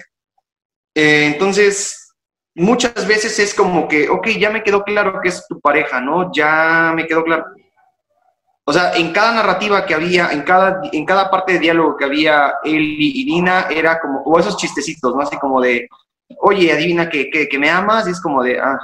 [0.94, 2.12] Eh, entonces,
[2.54, 6.30] muchas veces es como que, ok, ya me quedó claro que es tu pareja, ¿no?
[6.32, 7.44] Ya me quedó claro.
[8.66, 12.06] O sea, en cada narrativa que había, en cada, en cada parte de diálogo que
[12.06, 15.20] había él y Dina, era como, o esos chistecitos, ¿no?
[15.20, 15.86] Así como de,
[16.38, 18.78] oye, adivina que, que, me amas, y es como de, ah,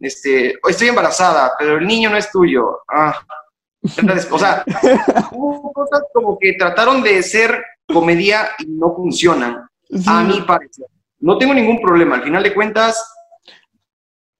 [0.00, 2.80] este, estoy embarazada, pero el niño no es tuyo.
[2.88, 3.18] Ah.
[4.30, 4.64] o sea,
[5.32, 9.68] hubo cosas como que trataron de ser comedia y no funcionan,
[10.06, 10.86] a mi parecer.
[11.18, 13.12] No tengo ningún problema, al final de cuentas,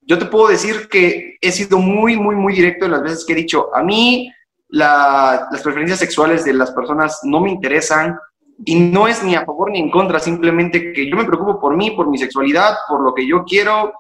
[0.03, 3.33] yo te puedo decir que he sido muy, muy, muy directo en las veces que
[3.33, 4.33] he dicho, a mí
[4.69, 8.19] las preferencias sexuales de las personas no me interesan
[8.65, 11.77] y no es ni a favor ni en contra, simplemente que yo me preocupo por
[11.77, 13.93] mí, por mi sexualidad, por lo que yo quiero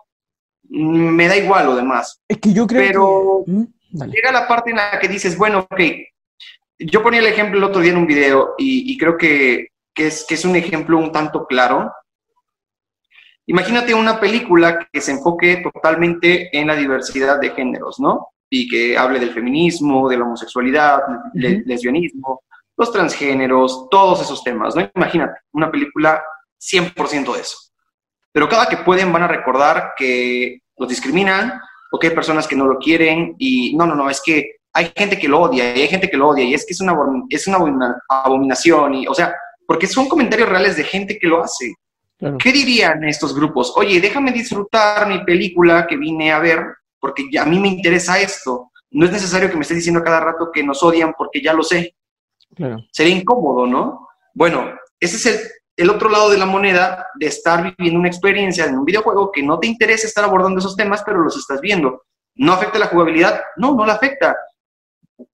[0.68, 2.20] me da igual lo demás.
[2.28, 3.64] Es que yo creo Pero ¿Mm?
[4.10, 5.80] llega la parte en la que dices, bueno, ok,
[6.78, 10.34] yo ponía el ejemplo el otro día en un video y, creo que, es, que
[10.34, 11.92] es un ejemplo un tanto claro.
[13.46, 18.28] Imagínate una película que se enfoque totalmente en la diversidad de géneros, ¿no?
[18.50, 21.00] Y que hable del feminismo, de la homosexualidad,
[21.32, 22.42] del lesbianismo,
[22.76, 24.88] los transgéneros, todos esos temas, ¿no?
[24.94, 26.22] Imagínate, una película
[26.60, 27.65] 100% de eso.
[28.36, 31.58] Pero cada que pueden van a recordar que los discriminan
[31.90, 34.92] o que hay personas que no lo quieren y no, no, no, es que hay
[34.94, 36.94] gente que lo odia y hay gente que lo odia y es que es una,
[37.30, 39.34] es una abominación y, o sea,
[39.66, 41.76] porque son comentarios reales de gente que lo hace.
[42.38, 43.72] ¿Qué dirían estos grupos?
[43.74, 46.62] Oye, déjame disfrutar mi película que vine a ver
[47.00, 48.70] porque a mí me interesa esto.
[48.90, 51.62] No es necesario que me estés diciendo cada rato que nos odian porque ya lo
[51.62, 51.94] sé.
[52.92, 54.08] Sería incómodo, ¿no?
[54.34, 55.38] Bueno, ese es el,
[55.76, 59.42] el, otro lado de la moneda de estar viviendo una experiencia en un videojuego que
[59.42, 62.04] no te interesa estar abordando esos temas, pero los estás viendo.
[62.34, 63.40] ¿No afecta la jugabilidad?
[63.56, 64.36] No, no la afecta.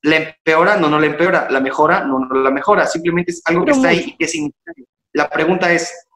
[0.02, 0.76] ¿La empeora?
[0.76, 1.48] No, no la empeora.
[1.50, 2.04] ¿La mejora?
[2.04, 2.86] No, no la mejora.
[2.86, 4.34] Simplemente es algo que está ahí y que es
[5.12, 6.06] La pregunta es,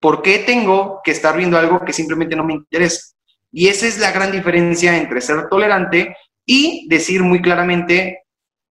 [0.00, 3.14] ¿por qué tengo que estar viendo algo que simplemente no me interesa?
[3.50, 8.22] Y esa es la gran diferencia entre ser tolerante y decir muy claramente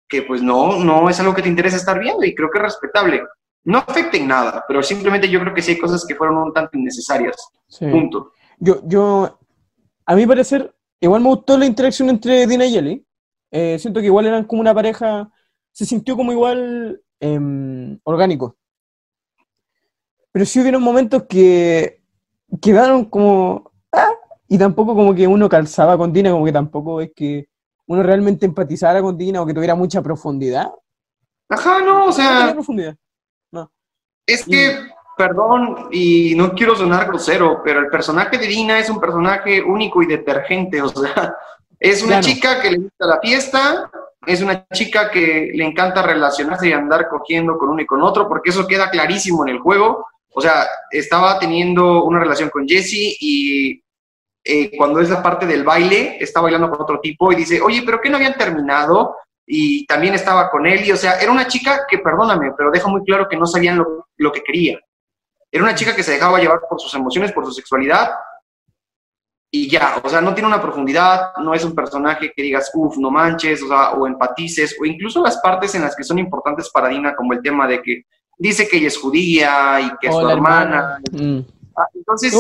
[0.08, 2.64] que pues no, no es algo que te interesa estar viendo y creo que es
[2.64, 3.24] respetable.
[3.64, 6.54] No afecta en nada, pero simplemente yo creo que sí hay cosas que fueron un
[6.54, 7.36] tanto innecesarias.
[7.80, 8.32] Punto.
[8.60, 9.40] Yo, yo,
[10.06, 13.06] a mi parecer, igual me gustó la interacción entre Dina y Ellie.
[13.52, 15.30] Eh, siento que igual eran como una pareja,
[15.72, 18.58] se sintió como igual em, orgánico.
[20.32, 22.02] Pero sí hubieron momentos que
[22.62, 23.72] quedaron como...
[23.92, 24.12] Ah,
[24.48, 27.50] y tampoco como que uno calzaba con Dina, como que tampoco es que
[27.88, 30.72] uno realmente empatizara con Dina o que tuviera mucha profundidad.
[31.50, 32.52] Ajá, no, o sea...
[32.54, 32.96] profundidad.
[34.28, 34.78] Es que,
[35.16, 40.04] perdón, y no quiero sonar grosero, pero el personaje de Dina es un personaje único
[40.04, 41.34] y detergente, o sea,
[41.80, 43.90] es una chica que le gusta la fiesta,
[44.26, 48.28] es una chica que le encanta relacionarse y andar cogiendo con uno y con otro,
[48.28, 50.06] porque eso queda clarísimo en el juego.
[50.34, 53.82] O sea, estaba teniendo una relación con Jesse y
[54.44, 57.84] eh, cuando es la parte del baile, está bailando con otro tipo y dice, oye,
[57.86, 59.16] pero ¿qué no habían terminado?
[59.50, 62.88] Y también estaba con él, y o sea, era una chica que, perdóname, pero deja
[62.90, 64.78] muy claro que no sabían lo, lo que quería.
[65.50, 68.12] Era una chica que se dejaba llevar por sus emociones, por su sexualidad,
[69.50, 72.98] y ya, o sea, no tiene una profundidad, no es un personaje que digas, uff,
[72.98, 76.70] no manches, o sea, o empatices, o incluso las partes en las que son importantes
[76.70, 78.04] para Dina, como el tema de que
[78.38, 81.00] dice que ella es judía y que es su hermana.
[81.12, 81.40] Mm.
[81.78, 82.34] Ah, entonces,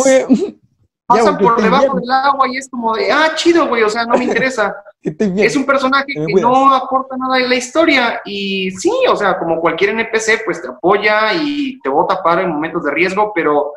[1.08, 4.18] pasan por debajo del agua y es como de, ah, chido, güey, o sea, no
[4.18, 4.76] me interesa.
[5.02, 9.60] es un personaje que no aporta nada en la historia y sí, o sea, como
[9.62, 13.74] cualquier NPC, pues te apoya y te bota para en momentos de riesgo, pero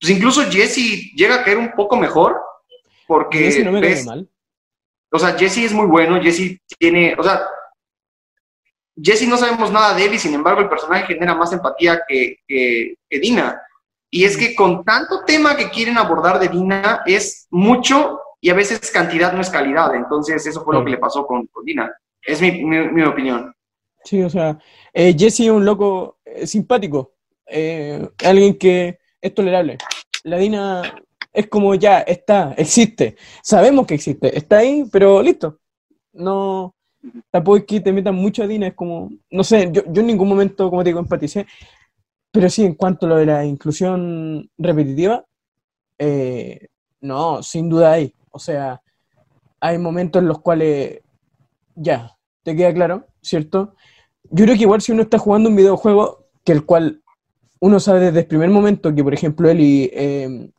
[0.00, 2.40] pues incluso Jesse llega a caer un poco mejor
[3.06, 4.28] porque Jesse no me ves, mal.
[5.12, 7.42] O sea, Jesse es muy bueno, Jesse tiene, o sea,
[9.02, 12.36] Jesse no sabemos nada de él y sin embargo el personaje genera más empatía que,
[12.46, 13.60] que, Dina.
[14.10, 18.54] Y es que con tanto tema que quieren abordar de Dina es mucho y a
[18.54, 19.94] veces cantidad no es calidad.
[19.94, 21.90] Entonces eso fue lo que le pasó con, Dina.
[22.22, 23.54] Es mi, mi, opinión.
[24.04, 24.58] Sí, o sea,
[24.92, 27.14] eh, Jesse es un loco eh, simpático,
[27.46, 29.78] eh, alguien que es tolerable.
[30.24, 30.82] La DINA
[31.32, 33.16] es como ya, está, existe.
[33.42, 35.60] Sabemos que existe, está ahí, pero listo.
[36.12, 36.74] No,
[37.30, 40.28] tampoco es que te metan mucho a DINA, es como, no sé, yo, en ningún
[40.28, 41.46] momento, como te digo, empaticé.
[42.32, 45.24] Pero sí, en cuanto a lo de la inclusión repetitiva,
[45.98, 46.68] eh,
[47.00, 48.14] no, sin duda hay.
[48.30, 48.80] O sea,
[49.60, 51.00] hay momentos en los cuales
[51.74, 53.74] ya, te queda claro, ¿cierto?
[54.30, 57.02] Yo creo que igual si uno está jugando un videojuego que el cual
[57.60, 60.50] uno sabe desde el primer momento que, por ejemplo, Eli, eh,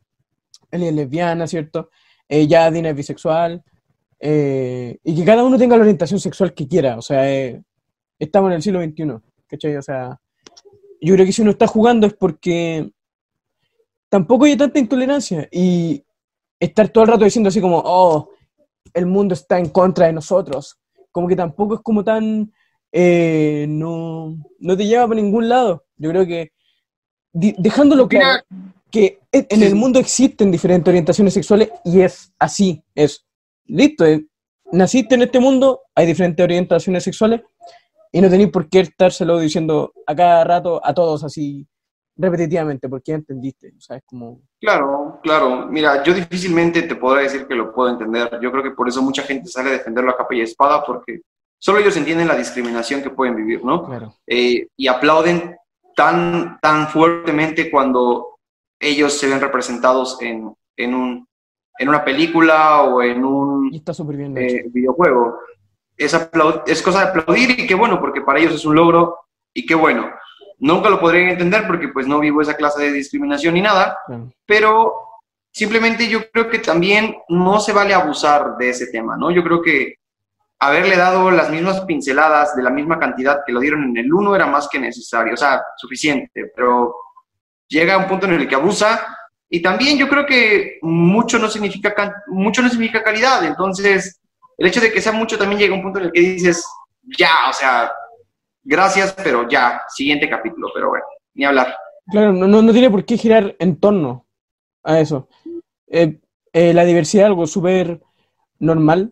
[0.71, 1.89] Eli es lesbiana, ¿cierto?
[2.27, 3.63] Ella Dina es bisexual,
[4.23, 7.63] eh, y que cada uno tenga la orientación sexual que quiera, o sea, eh,
[8.19, 9.75] estamos en el siglo XXI, ¿cachai?
[9.77, 10.19] O sea,
[11.01, 12.91] yo creo que si uno está jugando es porque
[14.09, 16.03] tampoco hay tanta intolerancia y
[16.59, 18.29] estar todo el rato diciendo así como, oh,
[18.93, 20.77] el mundo está en contra de nosotros,
[21.11, 22.53] como que tampoco es como tan,
[22.93, 25.85] no, no te lleva por ningún lado.
[25.97, 26.51] Yo creo que
[27.33, 28.43] dejándolo claro
[28.91, 33.25] que en el mundo existen diferentes orientaciones sexuales y es así, es
[33.65, 34.05] listo.
[34.05, 34.25] Eh,
[34.71, 37.41] naciste en este mundo, hay diferentes orientaciones sexuales
[38.11, 41.65] y no tenéis por qué estárselo diciendo a cada rato a todos así
[42.17, 44.41] repetitivamente, porque ya entendiste, o sea, es como...
[44.59, 45.67] Claro, claro.
[45.67, 48.39] Mira, yo difícilmente te podré decir que lo puedo entender.
[48.41, 51.21] Yo creo que por eso mucha gente sale a defenderlo a capa y espada, porque
[51.57, 53.85] solo ellos entienden la discriminación que pueden vivir, ¿no?
[53.85, 54.13] Claro.
[54.27, 55.55] Eh, y aplauden
[55.95, 58.37] tan, tan fuertemente cuando
[58.79, 61.27] ellos se ven representados en, en, un,
[61.77, 65.39] en una película o en un está eh, videojuego.
[66.05, 66.17] Es,
[66.67, 69.17] es cosa de aplaudir y qué bueno, porque para ellos es un logro
[69.53, 70.09] y qué bueno.
[70.59, 73.97] Nunca lo podrían entender porque pues no vivo esa clase de discriminación ni nada,
[74.45, 74.93] pero
[75.51, 79.31] simplemente yo creo que también no se vale abusar de ese tema, ¿no?
[79.31, 79.95] Yo creo que
[80.59, 84.35] haberle dado las mismas pinceladas de la misma cantidad que lo dieron en el 1
[84.35, 86.95] era más que necesario, o sea, suficiente, pero
[87.67, 89.17] llega a un punto en el que abusa
[89.49, 94.20] y también yo creo que mucho no significa, mucho no significa calidad, entonces
[94.61, 96.63] el hecho de que sea mucho también llega a un punto en el que dices,
[97.17, 97.91] ya, o sea,
[98.63, 101.03] gracias, pero ya, siguiente capítulo, pero bueno,
[101.33, 101.75] ni hablar.
[102.11, 104.27] Claro, no, tiene por qué girar en torno
[104.83, 105.27] a eso.
[105.87, 106.19] Eh,
[106.53, 108.03] eh, la diversidad es algo súper
[108.59, 109.11] normal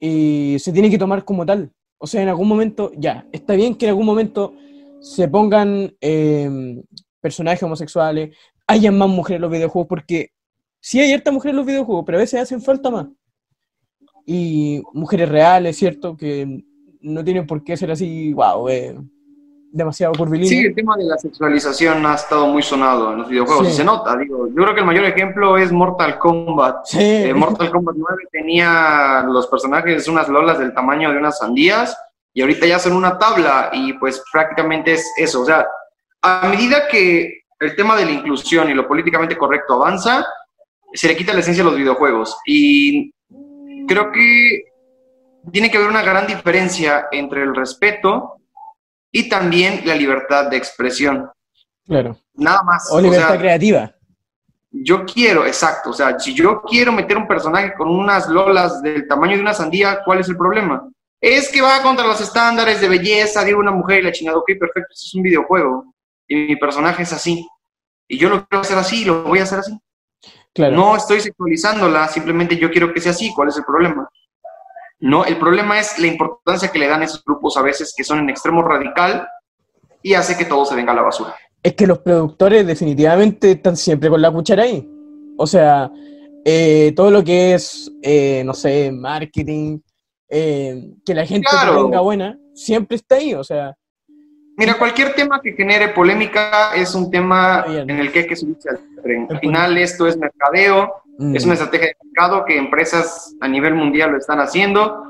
[0.00, 1.70] y se tiene que tomar como tal.
[1.98, 4.52] O sea, en algún momento, ya, está bien que en algún momento
[5.00, 6.82] se pongan eh,
[7.20, 8.36] personajes homosexuales,
[8.66, 10.30] hayan más mujeres en los videojuegos, porque
[10.80, 13.06] sí hay harta mujeres en los videojuegos, pero a veces hacen falta más.
[14.26, 16.16] Y mujeres reales, ¿cierto?
[16.16, 16.64] Que
[17.00, 18.98] no tienen por qué ser así, wow, eh,
[19.70, 20.48] demasiado curvilíneo.
[20.48, 23.84] Sí, el tema de la sexualización ha estado muy sonado en los videojuegos y se
[23.84, 26.86] nota, digo, yo creo que el mayor ejemplo es Mortal Kombat.
[26.86, 26.98] Sí.
[27.00, 31.96] Eh, Mortal Kombat 9 tenía los personajes unas lolas del tamaño de unas sandías
[32.32, 35.66] y ahorita ya son una tabla y pues prácticamente es eso, o sea,
[36.22, 40.26] a medida que el tema de la inclusión y lo políticamente correcto avanza,
[40.92, 43.12] se le quita la esencia a los videojuegos y
[43.86, 44.64] creo que
[45.52, 48.36] tiene que haber una gran diferencia entre el respeto
[49.12, 51.30] y también la libertad de expresión.
[51.86, 52.18] Claro.
[52.34, 52.88] Nada más.
[52.90, 53.92] O libertad creativa.
[54.70, 59.08] Yo quiero, exacto, o sea, si yo quiero meter un personaje con unas lolas del
[59.08, 60.86] tamaño de una sandía, ¿cuál es el problema?
[61.18, 64.50] Es que va contra los estándares de belleza de una mujer y la chingada, ok,
[64.60, 65.94] perfecto, eso es un videojuego
[66.28, 67.48] y mi personaje es así.
[68.06, 69.78] Y yo lo quiero hacer así, lo voy a hacer así.
[70.56, 70.74] Claro.
[70.74, 74.08] No estoy sexualizándola, simplemente yo quiero que sea así, ¿cuál es el problema?
[75.00, 78.20] No, el problema es la importancia que le dan esos grupos a veces que son
[78.20, 79.28] en extremo radical
[80.02, 81.34] y hace que todo se venga a la basura.
[81.62, 84.88] Es que los productores definitivamente están siempre con la cuchara ahí.
[85.36, 85.90] O sea,
[86.42, 89.80] eh, todo lo que es, eh, no sé, marketing,
[90.30, 93.34] eh, que la gente tenga buena, siempre está ahí.
[93.34, 93.76] O sea,
[94.56, 98.70] Mira, cualquier tema que genere polémica es un tema en el que hay que subirse
[98.70, 99.26] al tren.
[99.28, 100.94] Al final esto es mercadeo,
[101.34, 101.56] es una mm.
[101.56, 105.02] estrategia de mercado que empresas a nivel mundial lo están haciendo,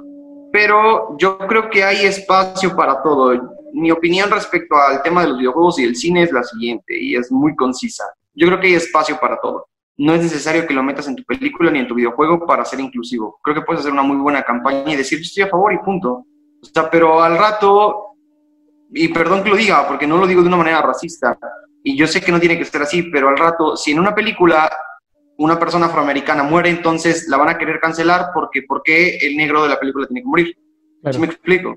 [0.53, 3.55] pero yo creo que hay espacio para todo.
[3.73, 7.15] Mi opinión respecto al tema de los videojuegos y el cine es la siguiente y
[7.15, 8.05] es muy concisa.
[8.35, 9.69] Yo creo que hay espacio para todo.
[9.97, 12.81] No es necesario que lo metas en tu película ni en tu videojuego para ser
[12.81, 13.39] inclusivo.
[13.43, 16.27] Creo que puedes hacer una muy buena campaña y decir, estoy a favor y punto.
[16.63, 18.06] O sea, pero al rato
[18.93, 21.39] y perdón que lo diga, porque no lo digo de una manera racista,
[21.83, 24.15] y yo sé que no tiene que ser así, pero al rato, si en una
[24.15, 24.71] película
[25.39, 29.63] una persona afroamericana muere, entonces la van a querer cancelar porque ¿por qué el negro
[29.63, 30.57] de la película tiene que morir?
[31.03, 31.19] Claro.
[31.21, 31.77] me explico?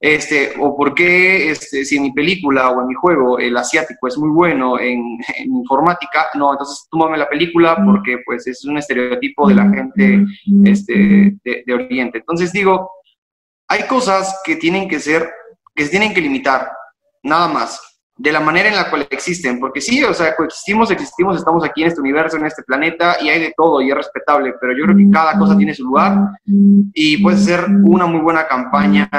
[0.00, 4.08] Este, o por qué este, si en mi película o en mi juego el asiático
[4.08, 5.00] es muy bueno en,
[5.44, 10.24] informática, no, entonces túmame la película porque pues es un estereotipo de la gente
[10.64, 12.18] este, de, de Oriente.
[12.18, 12.90] Entonces digo,
[13.68, 15.30] hay cosas que tienen que ser
[15.74, 16.70] que se tienen que limitar,
[17.22, 17.80] nada más,
[18.16, 21.82] de la manera en la cual existen, porque sí, o sea, coexistimos, existimos, estamos aquí
[21.82, 24.84] en este universo, en este planeta, y hay de todo y es respetable, pero yo
[24.84, 29.10] creo que cada cosa tiene su lugar y puede ser una muy buena campaña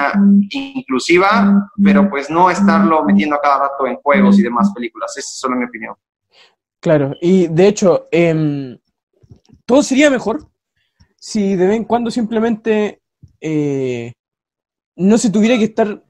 [0.52, 5.20] inclusiva, pero pues no estarlo metiendo a cada rato en juegos y demás películas, esa
[5.20, 5.96] es solo mi opinión.
[6.80, 8.78] Claro, y de hecho, em,
[9.66, 10.48] todo sería mejor
[11.18, 13.02] si de vez en cuando simplemente
[13.42, 14.14] eh,
[14.96, 16.04] no se tuviera que estar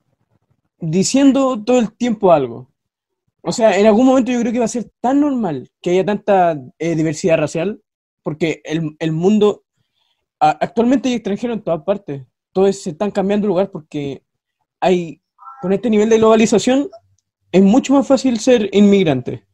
[0.84, 2.70] diciendo todo el tiempo algo.
[3.42, 6.06] O sea, en algún momento yo creo que va a ser tan normal que haya
[6.06, 7.82] tanta eh, diversidad racial,
[8.22, 9.64] porque el, el mundo,
[10.40, 14.24] actualmente hay extranjeros en todas partes, todos se están cambiando de lugar porque
[14.80, 15.22] hay,
[15.62, 16.90] con este nivel de globalización,
[17.52, 19.46] es mucho más fácil ser inmigrante.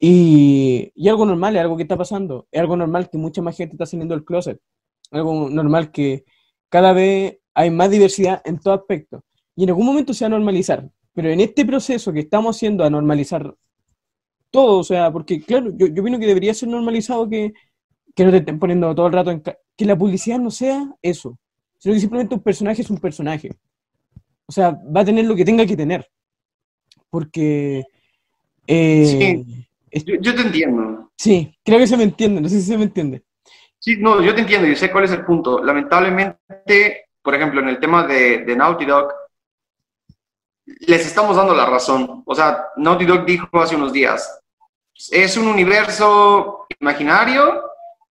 [0.00, 3.56] Y, y algo normal, es algo que está pasando, es algo normal que mucha más
[3.56, 4.60] gente está saliendo del closet,
[5.10, 6.24] algo normal que
[6.68, 9.24] cada vez hay más diversidad en todo aspecto
[9.58, 10.88] y en algún momento se va a normalizar.
[11.12, 13.52] Pero en este proceso que estamos haciendo a normalizar
[14.52, 17.52] todo, o sea, porque claro, yo, yo opino que debería ser normalizado que,
[18.14, 19.42] que no te estén poniendo todo el rato en...
[19.42, 21.36] Que la publicidad no sea eso,
[21.76, 23.50] sino que simplemente un personaje es un personaje.
[24.46, 26.08] O sea, va a tener lo que tenga que tener.
[27.10, 27.82] Porque...
[28.64, 29.44] Eh,
[29.92, 31.10] sí, yo, te entiendo.
[31.16, 33.24] Sí, creo que se me entiende, no sé si se me entiende.
[33.80, 35.64] Sí, no, yo te entiendo, yo sé cuál es el punto.
[35.64, 39.17] Lamentablemente, por ejemplo, en el tema de, de Naughty Dog,
[40.80, 42.22] les estamos dando la razón.
[42.26, 44.40] O sea, Naughty Dog dijo hace unos días,
[45.10, 47.62] es un universo imaginario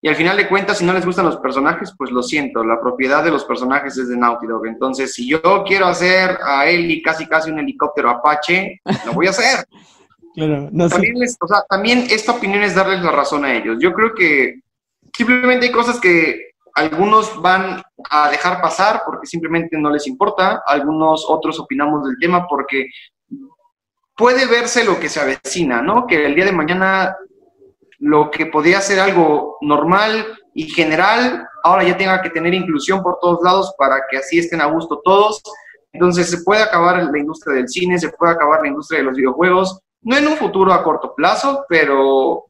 [0.03, 2.81] Y al final de cuentas, si no les gustan los personajes, pues lo siento, la
[2.81, 4.67] propiedad de los personajes es de Naughty Dog.
[4.67, 9.31] Entonces, si yo quiero hacer a Ellie casi casi un helicóptero Apache, lo voy a
[9.31, 9.65] hacer.
[10.37, 10.97] Claro, no sé.
[10.97, 13.79] También, les- o sea, también esta opinión es darles la razón a ellos.
[13.81, 14.61] Yo creo que
[15.17, 21.25] simplemente hay cosas que algunos van a dejar pasar porque simplemente no les importa, algunos
[21.27, 22.91] otros opinamos del tema porque
[24.15, 26.07] puede verse lo que se avecina, ¿no?
[26.07, 27.17] Que el día de mañana
[27.99, 33.19] lo que podía ser algo normal y general, ahora ya tenga que tener inclusión por
[33.21, 35.43] todos lados para que así estén a gusto todos.
[35.95, 39.17] Entonces se puede acabar la industria del cine, se puede acabar la industria de los
[39.17, 42.45] videojuegos, no en un futuro a corto plazo, pero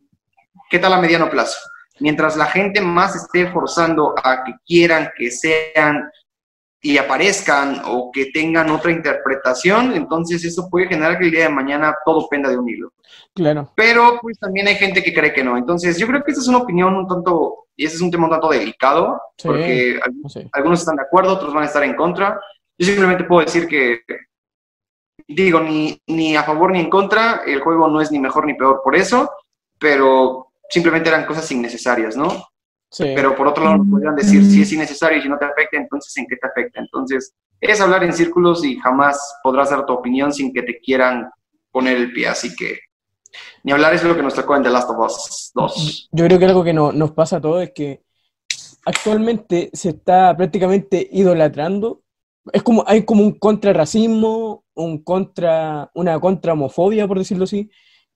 [0.68, 1.58] ¿qué tal a mediano plazo?
[2.00, 6.10] Mientras la gente más esté forzando a que quieran que sean
[6.80, 11.48] y aparezcan o que tengan otra interpretación, entonces eso puede generar que el día de
[11.48, 12.92] mañana todo penda de un hilo.
[13.34, 13.72] Claro.
[13.74, 15.56] Pero pues también hay gente que cree que no.
[15.56, 18.24] Entonces yo creo que esta es una opinión un tanto, y ese es un tema
[18.26, 19.48] un tanto delicado, Sí.
[19.48, 20.48] porque sé.
[20.52, 22.38] algunos están de acuerdo, otros van a estar en contra.
[22.78, 24.02] Yo simplemente puedo decir que,
[25.26, 28.54] digo, ni, ni a favor ni en contra, el juego no es ni mejor ni
[28.54, 29.30] peor por eso,
[29.78, 32.28] pero simplemente eran cosas innecesarias, ¿no?
[32.90, 33.04] Sí.
[33.14, 35.76] Pero por otro lado, nos podrían decir si es innecesario y si no te afecta,
[35.76, 36.80] entonces ¿en qué te afecta?
[36.80, 41.28] Entonces, es hablar en círculos y jamás podrás dar tu opinión sin que te quieran
[41.72, 42.28] poner el pie.
[42.28, 42.78] Así que,
[43.64, 46.08] ni hablar es lo que nos tocó en The Last of Us 2.
[46.12, 48.02] Yo creo que algo que no- nos pasa a todos es que
[48.84, 52.02] actualmente se está prácticamente idolatrando.
[52.52, 57.70] Es como, hay como un contrarracismo, un contra, una contra homofobia, por decirlo así,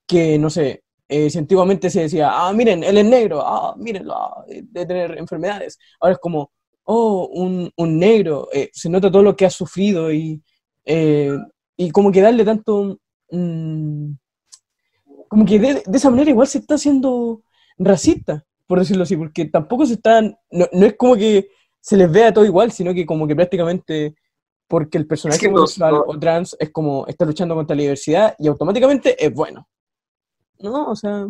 [0.07, 4.15] que no sé, eh, si antiguamente se decía, ah, miren, él es negro, ah, mírenlo,
[4.15, 5.77] ah, de tener enfermedades.
[5.99, 6.53] Ahora es como,
[6.85, 10.41] oh, un, un negro, eh, se nota todo lo que ha sufrido y,
[10.85, 11.37] eh,
[11.77, 13.01] y como que darle tanto,
[13.31, 14.13] mm,
[15.29, 17.43] como que de, de esa manera igual se está haciendo
[17.77, 21.49] racista, por decirlo así, porque tampoco se están, no, no es como que
[21.81, 24.15] se les vea todo igual, sino que como que prácticamente
[24.69, 28.47] porque el personaje que homosexual o trans es como está luchando contra la diversidad y
[28.47, 29.67] automáticamente es bueno.
[30.61, 31.27] No, o sea,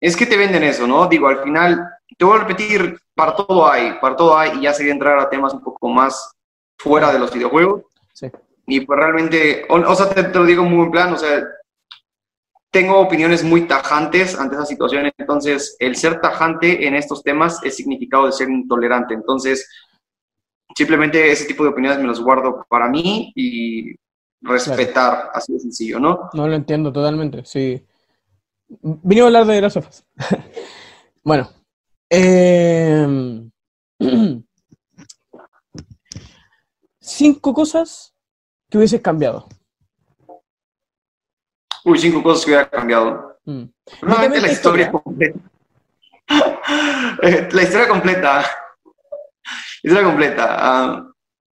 [0.00, 1.06] Es que te venden eso, ¿no?
[1.06, 1.88] Digo, al final,
[2.18, 5.30] te voy a repetir, para todo hay, para todo hay, y ya sería entrar a
[5.30, 6.32] temas un poco más
[6.78, 7.82] fuera de los videojuegos.
[8.12, 8.28] sí.
[8.64, 11.42] Y pues realmente, o, o sea, te, te lo digo muy en plan, o sea,
[12.70, 17.76] tengo opiniones muy tajantes ante esa situación, entonces el ser tajante en estos temas es
[17.76, 19.68] significado de ser intolerante, entonces
[20.76, 23.94] simplemente ese tipo de opiniones me los guardo para mí y
[24.40, 26.30] respetar, así de sencillo, ¿no?
[26.32, 27.84] No lo entiendo totalmente, sí.
[28.80, 30.04] Vinimos a hablar de las sofas.
[31.22, 31.50] bueno.
[32.08, 33.50] em,
[37.00, 38.14] cinco cosas
[38.70, 39.46] que hubieses cambiado.
[41.84, 43.38] Uy, cinco cosas que hubiera cambiado.
[43.44, 43.64] Mm.
[44.02, 44.92] Nuevamente la historia historia.
[44.92, 45.38] completa.
[47.22, 48.44] Eh, la historia completa.
[49.82, 50.56] Historia completa.
[50.58, 51.12] Ah,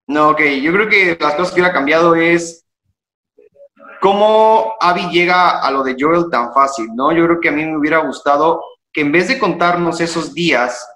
[0.07, 0.41] no, ok.
[0.61, 2.66] Yo creo que las cosas que hubiera cambiado es
[4.02, 7.12] cómo Abby llega a lo de Joel tan fácil, ¿no?
[7.12, 10.88] Yo creo que a mí me hubiera gustado que en vez de contarnos esos días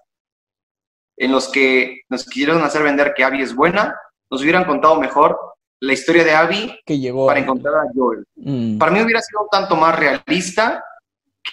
[1.18, 3.96] en los que nos quisieron hacer vender que Abby es buena,
[4.30, 5.40] nos hubieran contado mejor
[5.80, 7.28] la historia de Abby Que llegó.
[7.28, 8.26] para encontrar a Joel.
[8.36, 8.78] Mm.
[8.78, 10.84] Para mí hubiera sido un tanto más realista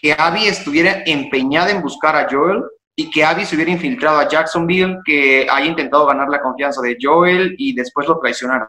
[0.00, 2.62] que Abby estuviera empeñada en buscar a Joel
[2.96, 6.96] y que Abby se hubiera infiltrado a Jacksonville, que haya intentado ganar la confianza de
[7.00, 8.68] Joel y después lo traicionara.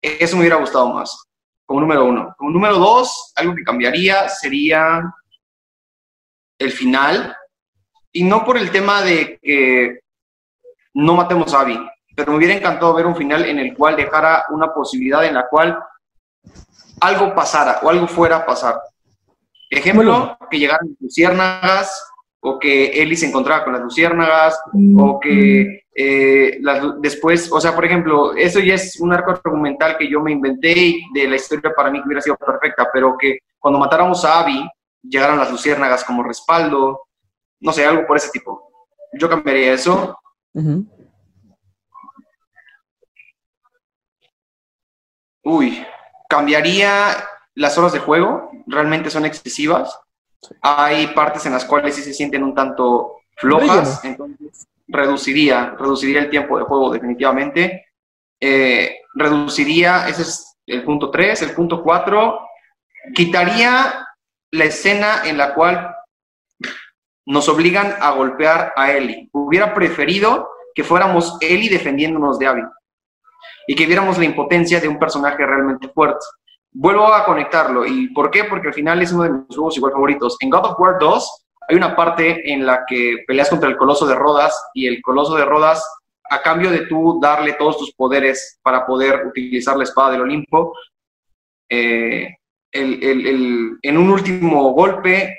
[0.00, 1.27] Eso me hubiera gustado más,
[1.68, 2.34] como número uno.
[2.38, 5.02] Como número dos, algo que cambiaría sería
[6.58, 7.36] el final,
[8.10, 10.00] y no por el tema de que
[10.94, 11.78] no matemos a Abby,
[12.16, 15.46] pero me hubiera encantado ver un final en el cual dejara una posibilidad en la
[15.46, 15.78] cual
[17.02, 18.80] algo pasara o algo fuera a pasar.
[19.68, 22.07] Ejemplo, que llegaran luciérnagas
[22.40, 24.60] o que Ellie se encontrara con las luciérnagas
[24.96, 29.96] o que eh, las después, o sea, por ejemplo, eso ya es un arco argumental
[29.98, 33.16] que yo me inventé y de la historia para mí que hubiera sido perfecta, pero
[33.18, 34.68] que cuando matáramos a Abby
[35.02, 37.00] llegaran las luciérnagas como respaldo,
[37.60, 38.70] no sé, algo por ese tipo.
[39.18, 40.16] Yo cambiaría eso.
[45.42, 45.84] Uy,
[46.28, 47.16] cambiaría
[47.54, 49.98] las horas de juego, realmente son excesivas.
[50.62, 56.30] Hay partes en las cuales sí se sienten un tanto flojas, entonces reduciría, reduciría el
[56.30, 57.86] tiempo de juego definitivamente.
[58.40, 62.40] Eh, reduciría, ese es el punto 3, el punto 4,
[63.14, 64.06] quitaría
[64.50, 65.94] la escena en la cual
[67.26, 69.28] nos obligan a golpear a Ellie.
[69.32, 72.62] Hubiera preferido que fuéramos Ellie defendiéndonos de Abby
[73.66, 76.24] y que viéramos la impotencia de un personaje realmente fuerte.
[76.72, 77.86] Vuelvo a conectarlo.
[77.86, 78.44] ¿Y por qué?
[78.44, 80.36] Porque al final es uno de mis juegos igual favoritos.
[80.40, 84.06] En God of War 2 hay una parte en la que peleas contra el Coloso
[84.06, 85.84] de Rodas y el Coloso de Rodas,
[86.30, 90.74] a cambio de tú darle todos tus poderes para poder utilizar la espada del Olimpo,
[91.70, 92.36] eh,
[92.70, 95.34] en un último golpe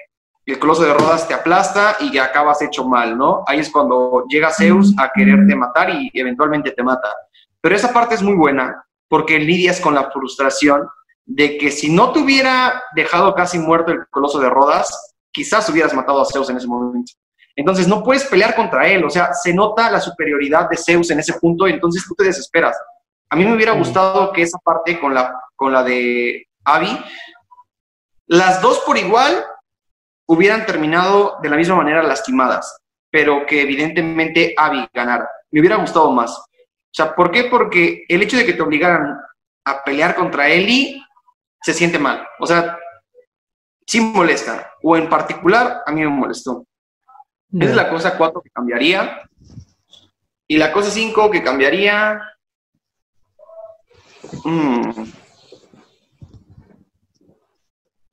[0.51, 3.43] el Coloso de Rodas te aplasta y ya acabas hecho mal, ¿no?
[3.45, 7.15] Ahí es cuando llega Zeus a quererte matar y eventualmente te mata.
[7.61, 10.87] Pero esa parte es muy buena porque lidias con la frustración
[11.29, 15.93] de que si no te hubiera dejado casi muerto el Coloso de Rodas, quizás hubieras
[15.93, 17.13] matado a Zeus en ese momento.
[17.55, 21.19] Entonces no puedes pelear contra él, o sea, se nota la superioridad de Zeus en
[21.19, 22.75] ese punto y entonces tú te desesperas.
[23.29, 26.99] A mí me hubiera gustado que esa parte con la, con la de Abby,
[28.25, 29.45] las dos por igual
[30.27, 32.75] hubieran terminado de la misma manera lastimadas,
[33.11, 35.29] pero que evidentemente Abby ganara.
[35.51, 36.31] Me hubiera gustado más.
[36.31, 37.43] O sea, ¿por qué?
[37.43, 39.15] Porque el hecho de que te obligaran
[39.65, 40.99] a pelear contra Ellie
[41.61, 42.25] se siente mal.
[42.39, 42.77] O sea,
[43.85, 44.71] sí molesta.
[44.83, 46.65] O en particular, a mí me molestó.
[47.51, 49.27] Esa es la cosa cuatro que cambiaría.
[50.47, 52.21] Y la cosa cinco que cambiaría.
[54.43, 55.03] Mm.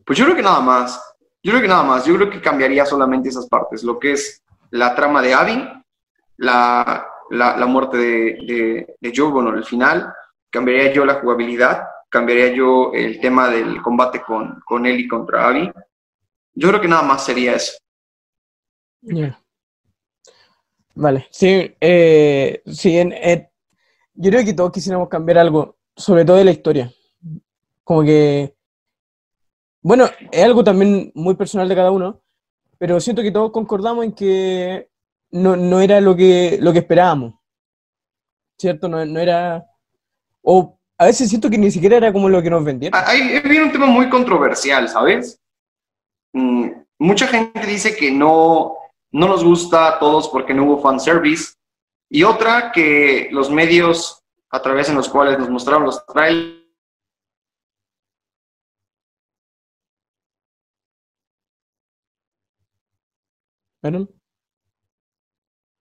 [0.04, 1.02] Pues yo creo que nada más.
[1.42, 2.04] Yo creo que nada más.
[2.06, 3.84] Yo creo que cambiaría solamente esas partes.
[3.84, 5.68] Lo que es la trama de Abby,
[6.38, 7.06] la,
[7.66, 10.12] muerte de, de, Joe, bueno, el final.
[10.50, 15.70] Cambiaría yo la jugabilidad cambiaría yo el tema del combate con, con y contra Abby.
[16.54, 17.72] Yo creo que nada más sería eso.
[20.94, 22.98] Vale, sí, eh, sí
[24.14, 26.92] yo creo que todos quisiéramos cambiar algo, sobre todo de la historia.
[27.84, 28.56] Como que,
[29.82, 32.22] bueno, es algo también muy personal de cada uno,
[32.78, 34.88] pero siento que todos concordamos en que
[35.30, 37.34] no, era lo que, lo que esperábamos,
[38.58, 38.88] ¿cierto?
[38.88, 39.66] No, no era,
[40.40, 42.98] o a veces siento que ni siquiera era como lo que nos vendieron.
[43.06, 45.40] Hay, viene un tema muy controversial, ¿sabes?
[46.32, 48.76] Mm, mucha gente dice que no,
[49.12, 51.54] no nos gusta a todos porque no hubo fanservice.
[52.08, 56.64] Y otra que los medios a través de los cuales nos mostraron los trailers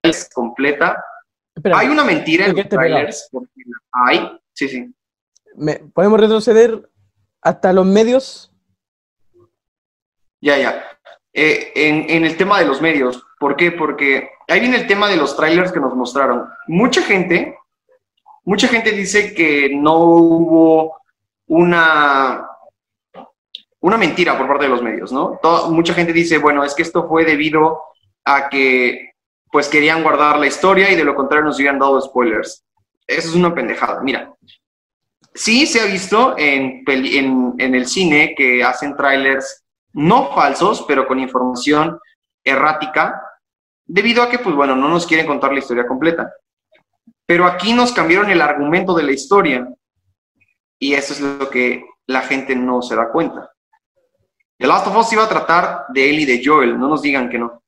[0.03, 1.03] es completa.
[1.73, 3.61] Hay una mentira en los trailers, porque
[3.91, 4.95] hay, sí, sí
[5.93, 6.89] podemos retroceder
[7.41, 8.51] hasta los medios.
[10.41, 10.83] Ya, ya.
[11.33, 13.71] Eh, en, el tema de los medios, ¿por qué?
[13.71, 16.47] Porque ahí viene el tema de los trailers que nos mostraron.
[16.67, 17.57] Mucha gente,
[18.45, 20.97] mucha gente dice que no hubo
[21.47, 22.47] una,
[23.81, 25.39] una mentira por parte de los medios, ¿no?
[25.69, 27.81] mucha gente dice, bueno, es que esto fue debido
[28.23, 29.11] a que
[29.51, 32.65] pues querían guardar la historia y de lo contrario nos hubieran dado spoilers.
[33.07, 34.01] Eso es una pendejada.
[34.01, 34.33] Mira,
[35.37, 36.83] Sí se ha visto en,
[37.57, 41.99] el cine que hacen trailers no falsos, pero con información
[42.41, 43.21] errática,
[43.85, 46.31] debido a que, pues bueno, no nos quieren contar la historia completa.
[47.25, 49.67] Pero aquí nos cambiaron el argumento de la historia
[50.79, 53.51] y eso es lo que la gente no se da cuenta.
[54.57, 57.29] The Last of Us iba a tratar de él y de Joel, no nos digan
[57.29, 57.61] que no.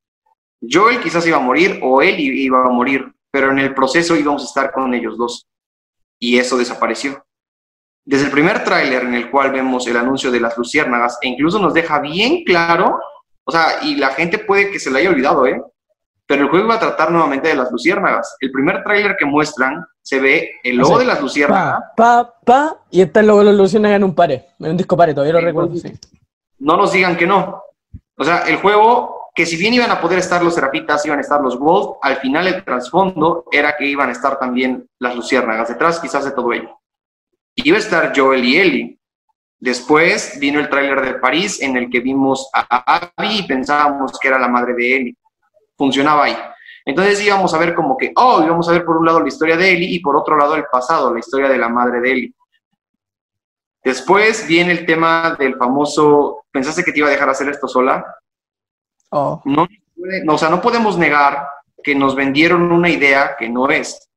[0.60, 4.42] Joel quizás iba a morir o él iba a morir, pero en el proceso íbamos
[4.42, 5.46] a estar con ellos dos.
[6.18, 7.22] Y eso desapareció.
[8.08, 11.58] Desde el primer tráiler en el cual vemos el anuncio de las luciérnagas, e incluso
[11.58, 12.98] nos deja bien claro,
[13.44, 15.62] o sea, y la gente puede que se lo haya olvidado, ¿eh?
[16.26, 18.34] Pero el juego va a tratar nuevamente de las luciérnagas.
[18.40, 21.80] El primer tráiler que muestran se ve el logo de las luciérnagas.
[21.98, 24.96] Pa, pa, y está el logo de las luciérnagas en un pare, en un disco
[24.96, 25.92] pare, todavía lo recuerdo, sí.
[26.60, 27.62] No nos digan que no.
[28.16, 31.20] O sea, el juego, que si bien iban a poder estar los serapitas, iban a
[31.20, 35.68] estar los Wolf, al final el trasfondo era que iban a estar también las luciérnagas
[35.68, 36.78] detrás, quizás de todo ello
[37.64, 38.98] iba a estar Joel y Ellie.
[39.60, 44.28] Después vino el tráiler de París en el que vimos a Abby y pensábamos que
[44.28, 45.16] era la madre de Ellie.
[45.76, 46.36] Funcionaba ahí.
[46.84, 49.56] Entonces íbamos a ver como que, oh, íbamos a ver por un lado la historia
[49.56, 52.34] de Ellie y por otro lado el pasado, la historia de la madre de Ellie.
[53.84, 58.04] Después viene el tema del famoso, ¿pensaste que te iba a dejar hacer esto sola?
[59.10, 59.42] Oh.
[59.44, 59.66] No,
[60.28, 61.46] o sea, no podemos negar
[61.82, 64.07] que nos vendieron una idea que no es.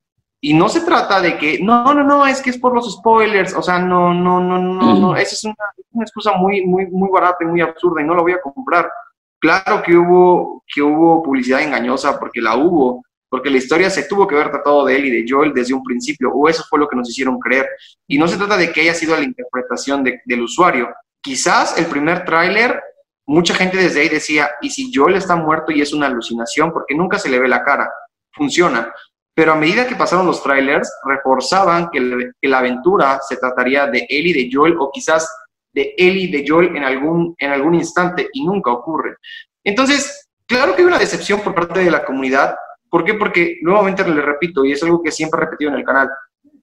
[0.44, 3.54] Y no se trata de que, no, no, no, es que es por los spoilers,
[3.54, 5.56] o sea, no, no, no, no, no, esa es una,
[5.92, 8.92] una, excusa muy, muy, muy barata y muy absurda y no la voy a comprar.
[9.40, 14.28] Claro que hubo, que hubo publicidad engañosa porque la hubo, porque la historia se tuvo
[14.28, 16.88] que haber tratado de él y de Joel desde un principio, o eso fue lo
[16.88, 17.70] que nos hicieron creer.
[18.08, 20.90] Y no se trata de que haya sido la interpretación del usuario.
[21.22, 22.82] Quizás el primer tráiler,
[23.28, 26.74] mucha gente desde ahí decía, ¿y si Joel está muerto y es una alucinación?
[26.74, 27.92] Porque nunca se le ve la cara.
[28.34, 28.92] Funciona
[29.34, 34.34] pero a medida que pasaron los trailers, reforzaban que, la aventura se trataría de Ellie
[34.34, 35.30] de Joel o quizás
[35.74, 39.16] de Ellie de Joel en algún, en algún instante y nunca ocurre.
[39.64, 42.56] Entonces, claro que hay una decepción por parte de la comunidad.
[42.90, 43.14] ¿Por qué?
[43.14, 46.10] Porque, nuevamente le repito, y es algo que siempre he repetido en el canal,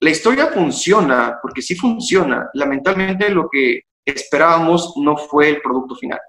[0.01, 2.49] la historia funciona, porque sí funciona.
[2.53, 6.19] Lamentablemente lo que esperábamos no fue el producto final.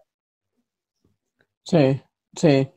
[1.64, 2.00] Sí,
[2.34, 2.68] sí.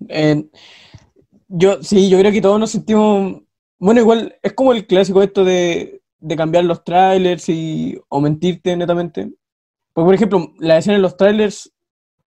[1.47, 3.41] yo, sí, yo creo que todos nos sentimos.
[3.83, 8.77] Bueno, igual es como el clásico esto de, de cambiar los trailers y, o mentirte
[8.77, 9.33] netamente.
[9.91, 11.69] Porque, por ejemplo, la escena en los trailers,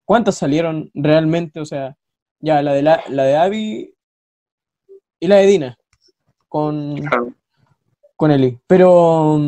[0.04, 1.58] ¿cuántas salieron realmente?
[1.60, 1.96] O sea,
[2.40, 3.94] ya la de, la, la de Abby
[5.18, 5.78] y la de Dina
[6.46, 7.00] con,
[8.16, 8.60] con Eli.
[8.66, 9.40] Pero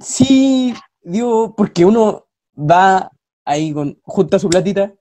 [0.00, 2.26] sí, digo, porque uno
[2.58, 3.10] va
[3.46, 4.92] ahí con, junta su platita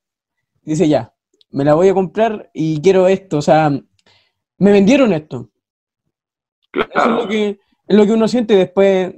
[0.63, 1.13] y dice, ya,
[1.49, 3.39] me la voy a comprar y quiero esto.
[3.39, 3.69] O sea,
[4.61, 5.49] me vendieron esto.
[6.71, 9.15] Eso es lo que, es lo que uno siente después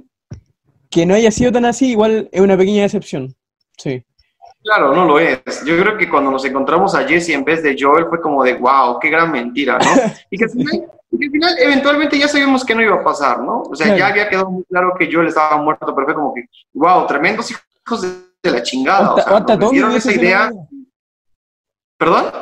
[0.90, 3.34] que no haya sido tan así, igual es una pequeña decepción.
[3.76, 4.02] Sí.
[4.62, 5.42] Claro, no lo es.
[5.66, 8.54] Yo creo que cuando nos encontramos a Jesse en vez de Joel fue como de,
[8.54, 9.84] wow, qué gran mentira, ¿no?
[10.30, 13.64] Y que al final, eventualmente ya sabíamos que no iba a pasar, ¿no?
[13.64, 16.46] O sea, ya había quedado muy claro que Joel estaba muerto, pero fue como que,
[16.72, 18.02] wow, tremendos hijos
[18.42, 19.14] de, la chingada.
[19.14, 20.50] o, hasta Tommy esa idea.
[21.98, 22.32] ¿Perdón?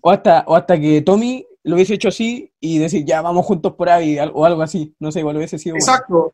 [0.00, 3.74] O hasta, o hasta que Tommy lo hubiese hecho así y decir, ya vamos juntos
[3.74, 4.96] por ahí o algo así.
[4.98, 5.76] No sé, igual hubiese sido.
[5.76, 6.32] Exacto.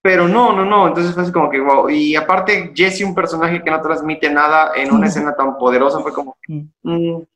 [0.00, 0.88] Pero no, no, no.
[0.88, 1.90] Entonces fue así como que, wow.
[1.90, 6.12] Y aparte, Jesse, un personaje que no transmite nada en una escena tan poderosa, fue
[6.12, 6.62] como, mm.
[6.82, 7.26] Mm".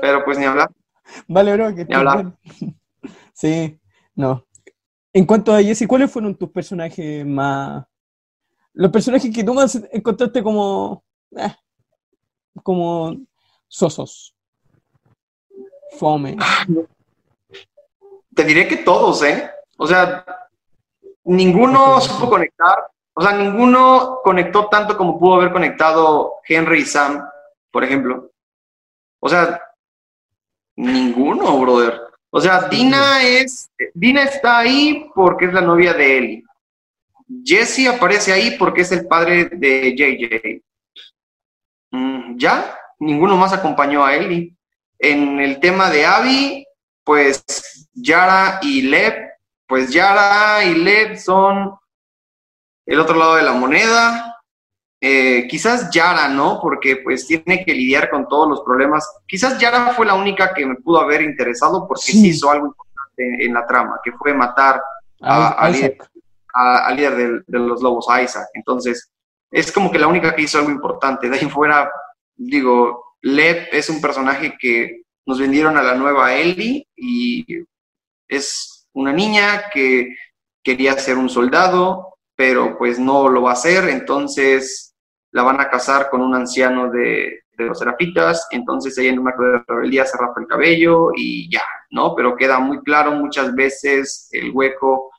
[0.00, 0.70] pero pues ni hablar.
[1.28, 2.32] Vale, bro, que ni hablar.
[3.32, 3.78] Sí,
[4.14, 4.46] no.
[5.12, 7.84] En cuanto a Jesse, ¿cuáles fueron tus personajes más.
[8.72, 11.04] Los personajes que tú más encontraste como.
[11.36, 11.54] Eh,
[12.62, 13.14] como
[13.68, 14.35] sosos?
[15.98, 16.36] Fome.
[18.34, 19.50] Te diré que todos, ¿eh?
[19.78, 20.24] O sea,
[21.24, 27.26] ninguno supo conectar, o sea, ninguno conectó tanto como pudo haber conectado Henry y Sam,
[27.70, 28.30] por ejemplo.
[29.20, 29.60] O sea,
[30.76, 32.00] ninguno, brother.
[32.30, 36.44] O sea, Dina es, Dina está ahí porque es la novia de Ellie.
[37.42, 40.62] Jesse aparece ahí porque es el padre de JJ.
[41.90, 44.54] Mm, ya, ninguno más acompañó a Ellie.
[44.98, 46.66] En el tema de Abby,
[47.04, 47.44] pues
[47.92, 49.26] Yara y Lev
[49.66, 51.76] pues Yara y Led son
[52.86, 54.36] el otro lado de la moneda.
[55.00, 56.60] Eh, quizás Yara, ¿no?
[56.60, 59.06] Porque pues tiene que lidiar con todos los problemas.
[59.26, 63.44] Quizás Yara fue la única que me pudo haber interesado porque sí, hizo algo importante
[63.44, 64.80] en la trama, que fue matar
[65.20, 68.48] a, líder, de, los lobos, a Isaac.
[68.54, 69.12] Entonces,
[69.50, 71.28] es como que la única que hizo algo importante.
[71.28, 71.90] De ahí fuera,
[72.36, 77.44] digo, Led es un personaje que nos vendieron a la nueva Ellie y
[78.28, 80.14] es una niña que
[80.62, 84.94] quería ser un soldado, pero pues no lo va a hacer, entonces
[85.32, 89.42] la van a casar con un anciano de, los serafitas, entonces ella en un acto
[89.42, 92.14] de rebeldía se rapa el cabello y ya, ¿no?
[92.14, 95.10] Pero queda muy claro muchas veces el hueco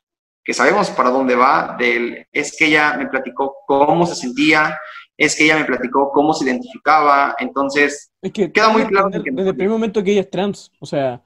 [0.46, 4.80] que sabemos para dónde va, del, es que ella me platicó cómo se sentía,
[5.18, 9.10] es que ella me platicó cómo se identificaba, entonces queda muy claro.
[9.10, 11.22] Desde, desde el primer momento que ella es trans, o sea,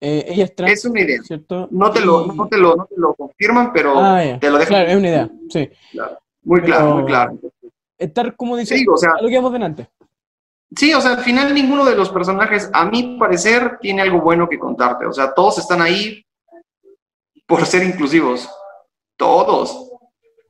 [0.00, 0.72] eh, ella es trans.
[0.72, 1.22] Es una idea.
[1.22, 1.68] ¿cierto?
[1.70, 4.68] No, te lo, no, te lo, no te lo confirman, pero ah, te lo dejan.
[4.68, 5.70] Claro, es una idea, sí.
[6.42, 7.38] Muy claro, muy claro.
[7.98, 9.88] Estar, como dice, sí, o sea, lo que vamos delante.
[10.74, 14.48] Sí, o sea, al final ninguno de los personajes, a mi parecer, tiene algo bueno
[14.48, 15.04] que contarte.
[15.04, 16.24] O sea, todos están ahí
[17.46, 18.48] por ser inclusivos.
[19.16, 19.90] Todos.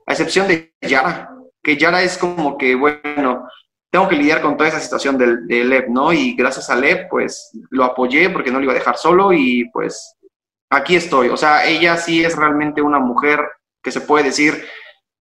[0.06, 1.34] A excepción de Yara.
[1.62, 3.48] Que Yara es como que, bueno,
[3.90, 6.12] tengo que lidiar con toda esa situación del, del ¿no?
[6.12, 9.68] Y gracias a Lev, pues lo apoyé porque no lo iba a dejar solo y
[9.72, 10.16] pues
[10.70, 11.28] aquí estoy.
[11.28, 13.40] O sea, ella sí es realmente una mujer
[13.82, 14.64] que se puede decir,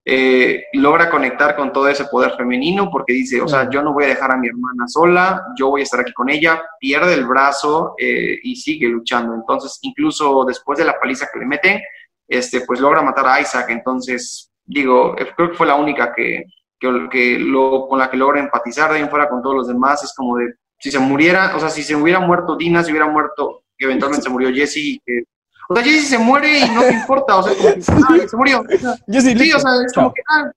[0.05, 4.05] eh, logra conectar con todo ese poder femenino porque dice, o sea, yo no voy
[4.05, 7.25] a dejar a mi hermana sola, yo voy a estar aquí con ella, pierde el
[7.25, 9.33] brazo eh, y sigue luchando.
[9.33, 11.81] Entonces, incluso después de la paliza que le meten,
[12.27, 13.69] este, pues logra matar a Isaac.
[13.69, 16.45] Entonces, digo, creo que fue la única que,
[16.79, 20.13] que, lo, con la que logra empatizar de ahí fuera con todos los demás, es
[20.15, 23.63] como de, si se muriera, o sea, si se hubiera muerto Dina, si hubiera muerto,
[23.77, 25.23] que eventualmente se murió Jesse, que,
[25.67, 27.81] o sea, Jesse se muere y no te importa, o sea, como que,
[28.23, 28.63] ah, se murió.
[28.67, 30.51] sí, o sea, es como que, ah,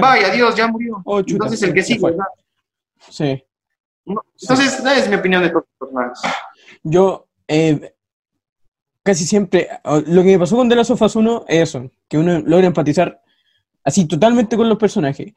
[0.00, 1.02] vaya, adiós, ya murió.
[1.04, 2.24] Oh, Entonces el que sigue, ¿verdad?
[3.08, 3.44] Sí.
[4.06, 6.20] entonces, esa es mi opinión de todos los personajes.
[6.84, 7.94] Yo, eh,
[9.02, 9.68] casi siempre,
[10.06, 12.66] lo que me pasó con The Last of Us 1 es eso, que uno logra
[12.66, 13.20] empatizar
[13.90, 15.32] así totalmente con los personajes.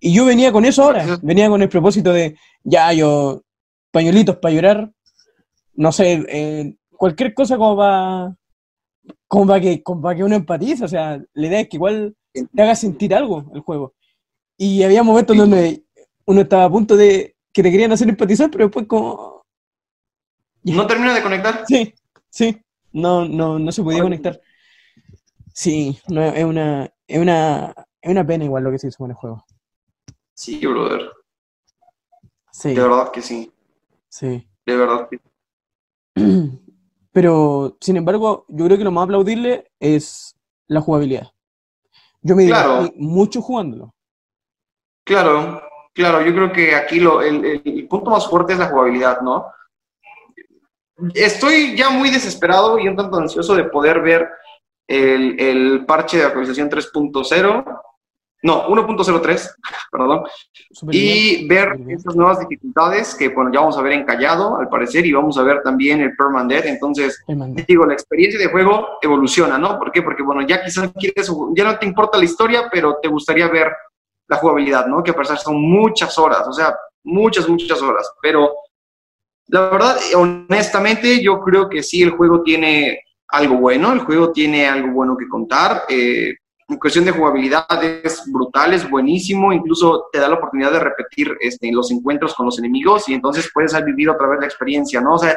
[0.00, 3.42] Y yo venía con eso ahora, venía con el propósito de, ya, yo,
[3.90, 4.90] pañuelitos para llorar,
[5.74, 8.36] no sé, eh, cualquier cosa como para,
[9.28, 12.16] como para que, como para que uno empatice, o sea, la idea es que igual
[12.32, 13.94] te haga sentir algo el juego.
[14.56, 15.84] Y había momentos donde
[16.24, 19.42] uno estaba a punto de que te querían hacer empatizar, pero después como...
[20.62, 21.64] ¿No termina de conectar?
[21.66, 21.94] Sí,
[22.30, 22.58] sí,
[22.92, 24.40] no, no, no se podía conectar.
[25.52, 29.10] Sí, no, es una, es una, es una pena igual lo que se hizo con
[29.10, 29.44] el juego.
[30.34, 31.10] Sí, brother.
[32.52, 33.52] Sí, De verdad que sí.
[34.08, 34.46] sí.
[34.66, 35.20] De verdad que
[37.12, 40.36] Pero, sin embargo, yo creo que lo más aplaudible es
[40.68, 41.30] la jugabilidad.
[42.22, 42.78] Yo me Claro.
[42.78, 43.94] divertí mucho jugándolo.
[45.04, 45.60] Claro,
[45.94, 49.20] claro, yo creo que aquí lo, el, el- el punto más fuerte es la jugabilidad,
[49.22, 49.46] ¿no?
[51.14, 54.28] Estoy ya muy desesperado y un tanto ansioso de poder ver
[54.86, 57.64] el, el parche de actualización 3.0,
[58.42, 59.50] no, 1.03,
[59.92, 60.22] perdón,
[60.82, 61.16] bien.
[61.42, 65.04] y ver estas nuevas dificultades que, bueno, ya vamos a ver en Callado, al parecer,
[65.04, 67.62] y vamos a ver también el Permanent entonces mando.
[67.66, 69.78] digo, la experiencia de juego evoluciona, ¿no?
[69.78, 70.02] ¿Por qué?
[70.02, 73.72] Porque, bueno, ya quizás quieres, ya no te importa la historia, pero te gustaría ver
[74.26, 75.02] la jugabilidad, ¿no?
[75.02, 76.74] Que a pesar son muchas horas, o sea,
[77.04, 78.10] muchas, muchas horas.
[78.22, 78.52] Pero
[79.48, 84.66] la verdad, honestamente, yo creo que sí, el juego tiene algo bueno, el juego tiene
[84.66, 85.82] algo bueno que contar.
[85.88, 86.34] eh,
[86.70, 91.36] en cuestión de jugabilidad es brutal, es buenísimo, incluso te da la oportunidad de repetir
[91.40, 95.14] este, los encuentros con los enemigos y entonces puedes vivir otra vez la experiencia, ¿no?
[95.14, 95.36] O sea,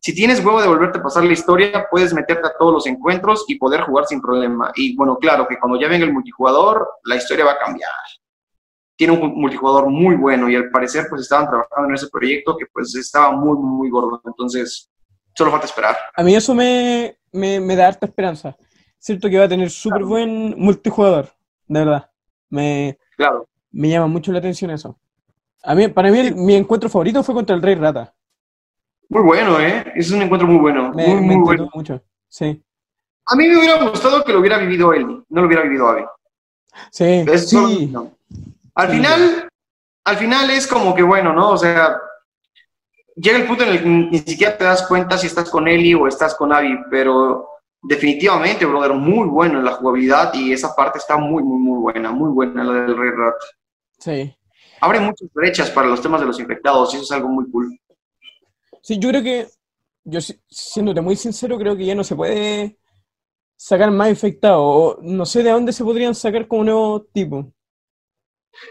[0.00, 3.44] si tienes huevo de volverte a pasar la historia, puedes meterte a todos los encuentros
[3.48, 4.72] y poder jugar sin problema.
[4.74, 7.92] Y bueno, claro que cuando ya venga el multijugador, la historia va a cambiar.
[8.96, 12.66] Tiene un multijugador muy bueno y al parecer pues estaban trabajando en ese proyecto que
[12.72, 14.20] pues estaba muy, muy, gordo.
[14.24, 14.90] Entonces,
[15.36, 15.96] solo falta esperar.
[16.16, 18.56] A mí eso me, me, me da harta esperanza.
[19.02, 21.28] Cierto que va a tener súper buen multijugador,
[21.66, 22.08] de verdad.
[22.50, 23.48] Me, Claro.
[23.72, 24.96] me llama mucho la atención eso.
[25.64, 28.14] A mí, para mí, el- mi encuentro favorito fue contra el Rey Rata.
[29.08, 29.92] Muy bueno, ¿eh?
[29.96, 30.92] Es un encuentro muy bueno.
[30.94, 31.68] Me, muy, me muy bueno.
[31.74, 32.00] mucho.
[32.28, 32.62] Sí.
[33.26, 36.06] A mí me hubiera gustado que lo hubiera vivido él, no lo hubiera vivido Abe.
[36.92, 37.86] Sí, Es sí.
[37.92, 38.12] no.
[38.76, 38.96] Al Sí.
[38.96, 39.48] final,
[40.04, 41.50] al final es como que bueno, ¿no?
[41.50, 41.96] O sea,
[43.16, 45.92] llega el punto en el que ni siquiera te das cuenta si estás con Eli
[45.92, 47.48] o estás con Abby, pero
[47.82, 52.12] definitivamente, brother, muy bueno en la jugabilidad y esa parte está muy, muy, muy buena,
[52.12, 53.34] muy buena la del Rey Rat.
[53.98, 54.36] Sí.
[54.80, 57.78] Abre muchas brechas para los temas de los infectados y eso es algo muy cool.
[58.82, 59.46] Sí, yo creo que,
[60.04, 62.78] yo si- siéndote muy sincero, creo que ya no se puede
[63.56, 64.98] sacar más infectados.
[65.02, 67.52] No sé de dónde se podrían sacar como nuevo tipo.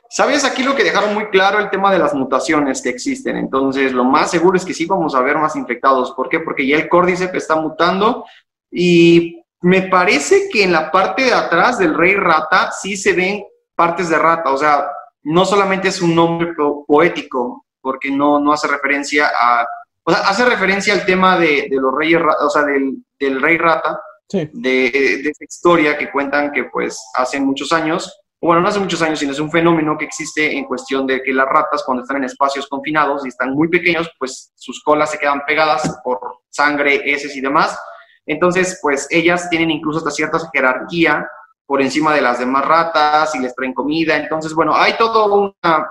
[0.09, 0.43] ¿Sabes?
[0.43, 3.37] Aquí lo que dejaron muy claro el tema de las mutaciones que existen.
[3.37, 6.11] Entonces, lo más seguro es que sí vamos a ver más infectados.
[6.11, 6.39] ¿Por qué?
[6.39, 8.25] Porque ya el Cordyceps está mutando
[8.71, 13.43] y me parece que en la parte de atrás del Rey Rata sí se ven
[13.75, 14.51] partes de rata.
[14.51, 14.87] O sea,
[15.23, 19.67] no solamente es un nombre po- poético, porque no, no hace referencia a...
[20.03, 23.41] O sea, hace referencia al tema de, de los reyes, ra- o sea, del, del
[23.41, 24.49] Rey Rata, Sí.
[24.53, 29.01] de, de esa historia que cuentan que pues hace muchos años, bueno, no hace muchos
[29.01, 32.15] años, sino es un fenómeno que existe en cuestión de que las ratas cuando están
[32.17, 36.19] en espacios confinados y están muy pequeños, pues sus colas se quedan pegadas por
[36.49, 37.77] sangre, heces y demás.
[38.25, 41.27] Entonces, pues ellas tienen incluso hasta cierta jerarquía
[41.65, 44.17] por encima de las demás ratas y les traen comida.
[44.17, 45.87] Entonces, bueno, hay toda una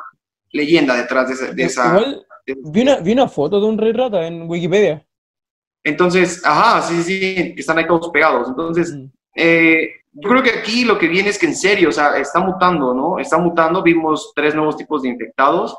[0.52, 1.88] leyenda detrás de, ese- de esa...
[1.88, 2.26] Igual
[2.64, 5.04] vi una, vi una foto de un Rey Rata en Wikipedia.
[5.84, 8.48] Entonces, ajá, sí, sí, están ahí todos pegados.
[8.48, 9.06] Entonces, Mm.
[9.36, 12.40] Eh, yo creo que aquí lo que viene es que en serio, o sea, está
[12.40, 13.20] mutando, ¿no?
[13.20, 15.76] Está mutando, vimos tres nuevos tipos de infectados.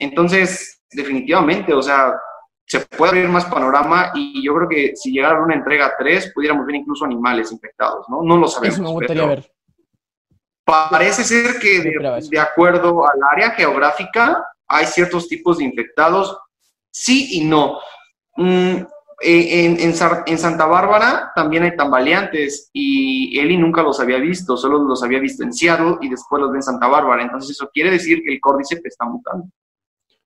[0.00, 2.12] Entonces, definitivamente, o sea,
[2.68, 6.66] se puede abrir más panorama y yo creo que si llegara una entrega 3, pudiéramos
[6.66, 8.22] ver incluso animales infectados, ¿no?
[8.22, 8.74] No lo sabemos.
[8.74, 9.52] Eso me gustaría pero ver.
[10.64, 11.80] Parece ser que
[12.30, 16.38] de, acuerdo al área geográfica hay ciertos tipos de infectados,
[16.90, 17.78] sí y no.
[18.36, 18.82] Mm,
[19.22, 24.78] eh, en, en Santa Bárbara también hay tambaleantes y Eli nunca los había visto, solo
[24.80, 27.22] los había visto en Seattle y después los ve en Santa Bárbara.
[27.22, 29.48] Entonces eso quiere decir que el córdice está mutando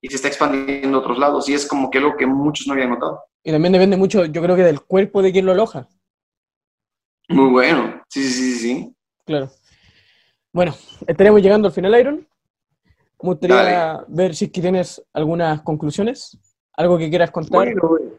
[0.02, 2.74] y se está expandiendo a otros lados y es como que algo que muchos no
[2.74, 3.22] habían notado.
[3.42, 5.88] Y también depende mucho, yo creo que del cuerpo de quien lo aloja.
[7.28, 8.96] Muy bueno, sí, sí, sí, sí.
[9.24, 9.48] Claro.
[10.52, 10.74] Bueno,
[11.06, 12.28] estaremos llegando al final, Iron.
[13.22, 14.04] Me gustaría Dale.
[14.08, 16.36] ver si es que tienes algunas conclusiones,
[16.74, 17.72] algo que quieras contar.
[17.72, 18.10] Bueno,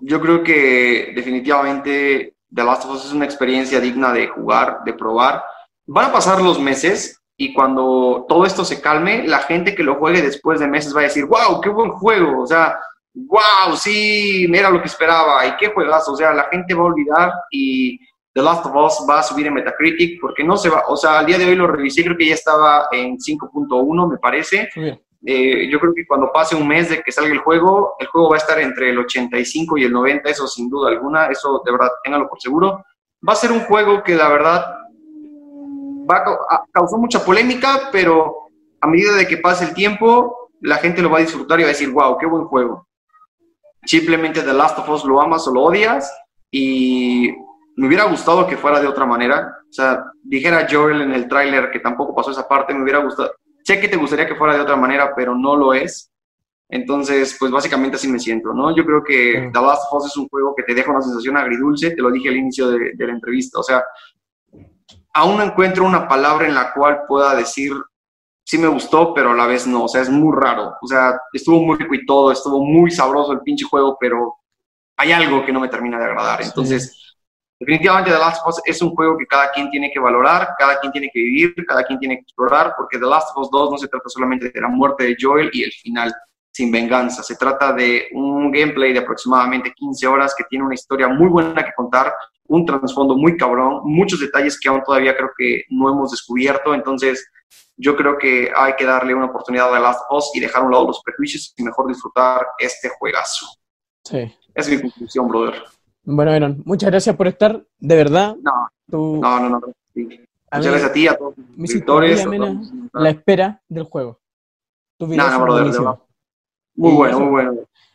[0.00, 4.94] yo creo que definitivamente The Last of Us es una experiencia digna de jugar, de
[4.94, 5.44] probar.
[5.86, 9.96] Van a pasar los meses y cuando todo esto se calme, la gente que lo
[9.96, 12.78] juegue después de meses va a decir, wow, qué buen juego, o sea,
[13.14, 16.86] wow, sí, era lo que esperaba y qué juegazo, o sea, la gente va a
[16.86, 17.98] olvidar y
[18.34, 21.18] The Last of Us va a subir en Metacritic porque no se va, o sea,
[21.18, 24.68] al día de hoy lo revisé, creo que ya estaba en 5.1, me parece.
[25.24, 28.30] Eh, yo creo que cuando pase un mes de que salga el juego, el juego
[28.30, 31.72] va a estar entre el 85 y el 90, eso sin duda alguna, eso de
[31.72, 32.84] verdad, téngalo por seguro.
[33.26, 34.64] Va a ser un juego que la verdad
[36.10, 38.48] va a, causó mucha polémica, pero
[38.80, 41.68] a medida de que pase el tiempo, la gente lo va a disfrutar y va
[41.68, 42.88] a decir, wow, qué buen juego.
[43.84, 46.12] Simplemente The Last of Us lo amas o lo odias
[46.50, 47.32] y
[47.76, 49.56] me hubiera gustado que fuera de otra manera.
[49.68, 53.32] O sea, dijera Joel en el tráiler que tampoco pasó esa parte, me hubiera gustado.
[53.64, 56.10] Sé que te gustaría que fuera de otra manera, pero no lo es.
[56.68, 58.74] Entonces, pues básicamente así me siento, ¿no?
[58.74, 61.36] Yo creo que The Last of Us es un juego que te deja una sensación
[61.36, 63.60] agridulce, te lo dije al inicio de, de la entrevista.
[63.60, 63.84] O sea,
[65.12, 67.72] aún no encuentro una palabra en la cual pueda decir
[68.44, 70.74] sí me gustó, pero a la vez no, o sea, es muy raro.
[70.80, 74.36] O sea, estuvo muy rico y todo, estuvo muy sabroso el pinche juego, pero
[74.96, 76.42] hay algo que no me termina de agradar.
[76.42, 77.16] Entonces,
[77.58, 80.78] definitivamente The Last of Us es un juego que cada quien tiene que valorar, cada
[80.80, 83.70] quien tiene que vivir, cada quien tiene que explorar, porque The Last of Us 2
[83.70, 86.12] no se trata solamente de la muerte de Joel y el final
[86.50, 87.22] sin venganza.
[87.22, 91.64] Se trata de un gameplay de aproximadamente 15 horas que tiene una historia muy buena
[91.64, 92.12] que contar,
[92.52, 96.74] un trasfondo muy cabrón, muchos detalles que aún todavía creo que no hemos descubierto.
[96.74, 97.26] Entonces,
[97.76, 100.62] yo creo que hay que darle una oportunidad a The Last of Us y dejar
[100.62, 103.46] a un lado los prejuicios y mejor disfrutar este juegazo.
[104.04, 104.18] Sí.
[104.54, 105.62] Esa es mi conclusión, brother.
[106.04, 108.36] Bueno, Aaron, muchas gracias por estar, de verdad.
[108.42, 109.60] No, no, no, no.
[109.94, 112.26] Muchas gracias a ti, a todos los suscriptores.
[112.92, 114.20] La espera del juego.
[114.98, 115.72] Tu no, no, brother,
[116.74, 117.52] Muy bueno, muy bueno.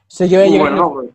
[0.08, 1.14] Se lleva muy bueno, muy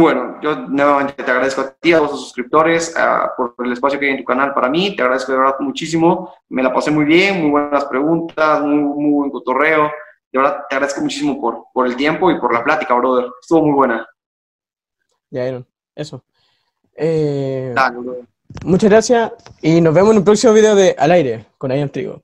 [0.00, 2.94] bueno, yo nuevamente te agradezco a ti, a todos los suscriptores,
[3.36, 4.96] por el espacio que hay en tu canal para mí.
[4.96, 6.34] Te agradezco de verdad muchísimo.
[6.48, 9.90] Me la pasé muy bien, muy buenas preguntas, muy, muy buen cotorreo.
[10.32, 13.26] De verdad, te agradezco muchísimo por, por el tiempo y por la plática, brother.
[13.38, 14.08] Estuvo muy buena.
[15.28, 16.24] Ya, Aaron, eso.
[16.94, 17.74] Eh,
[18.64, 22.22] muchas gracias y nos vemos en un próximo video de Al Aire con Ian Trigo.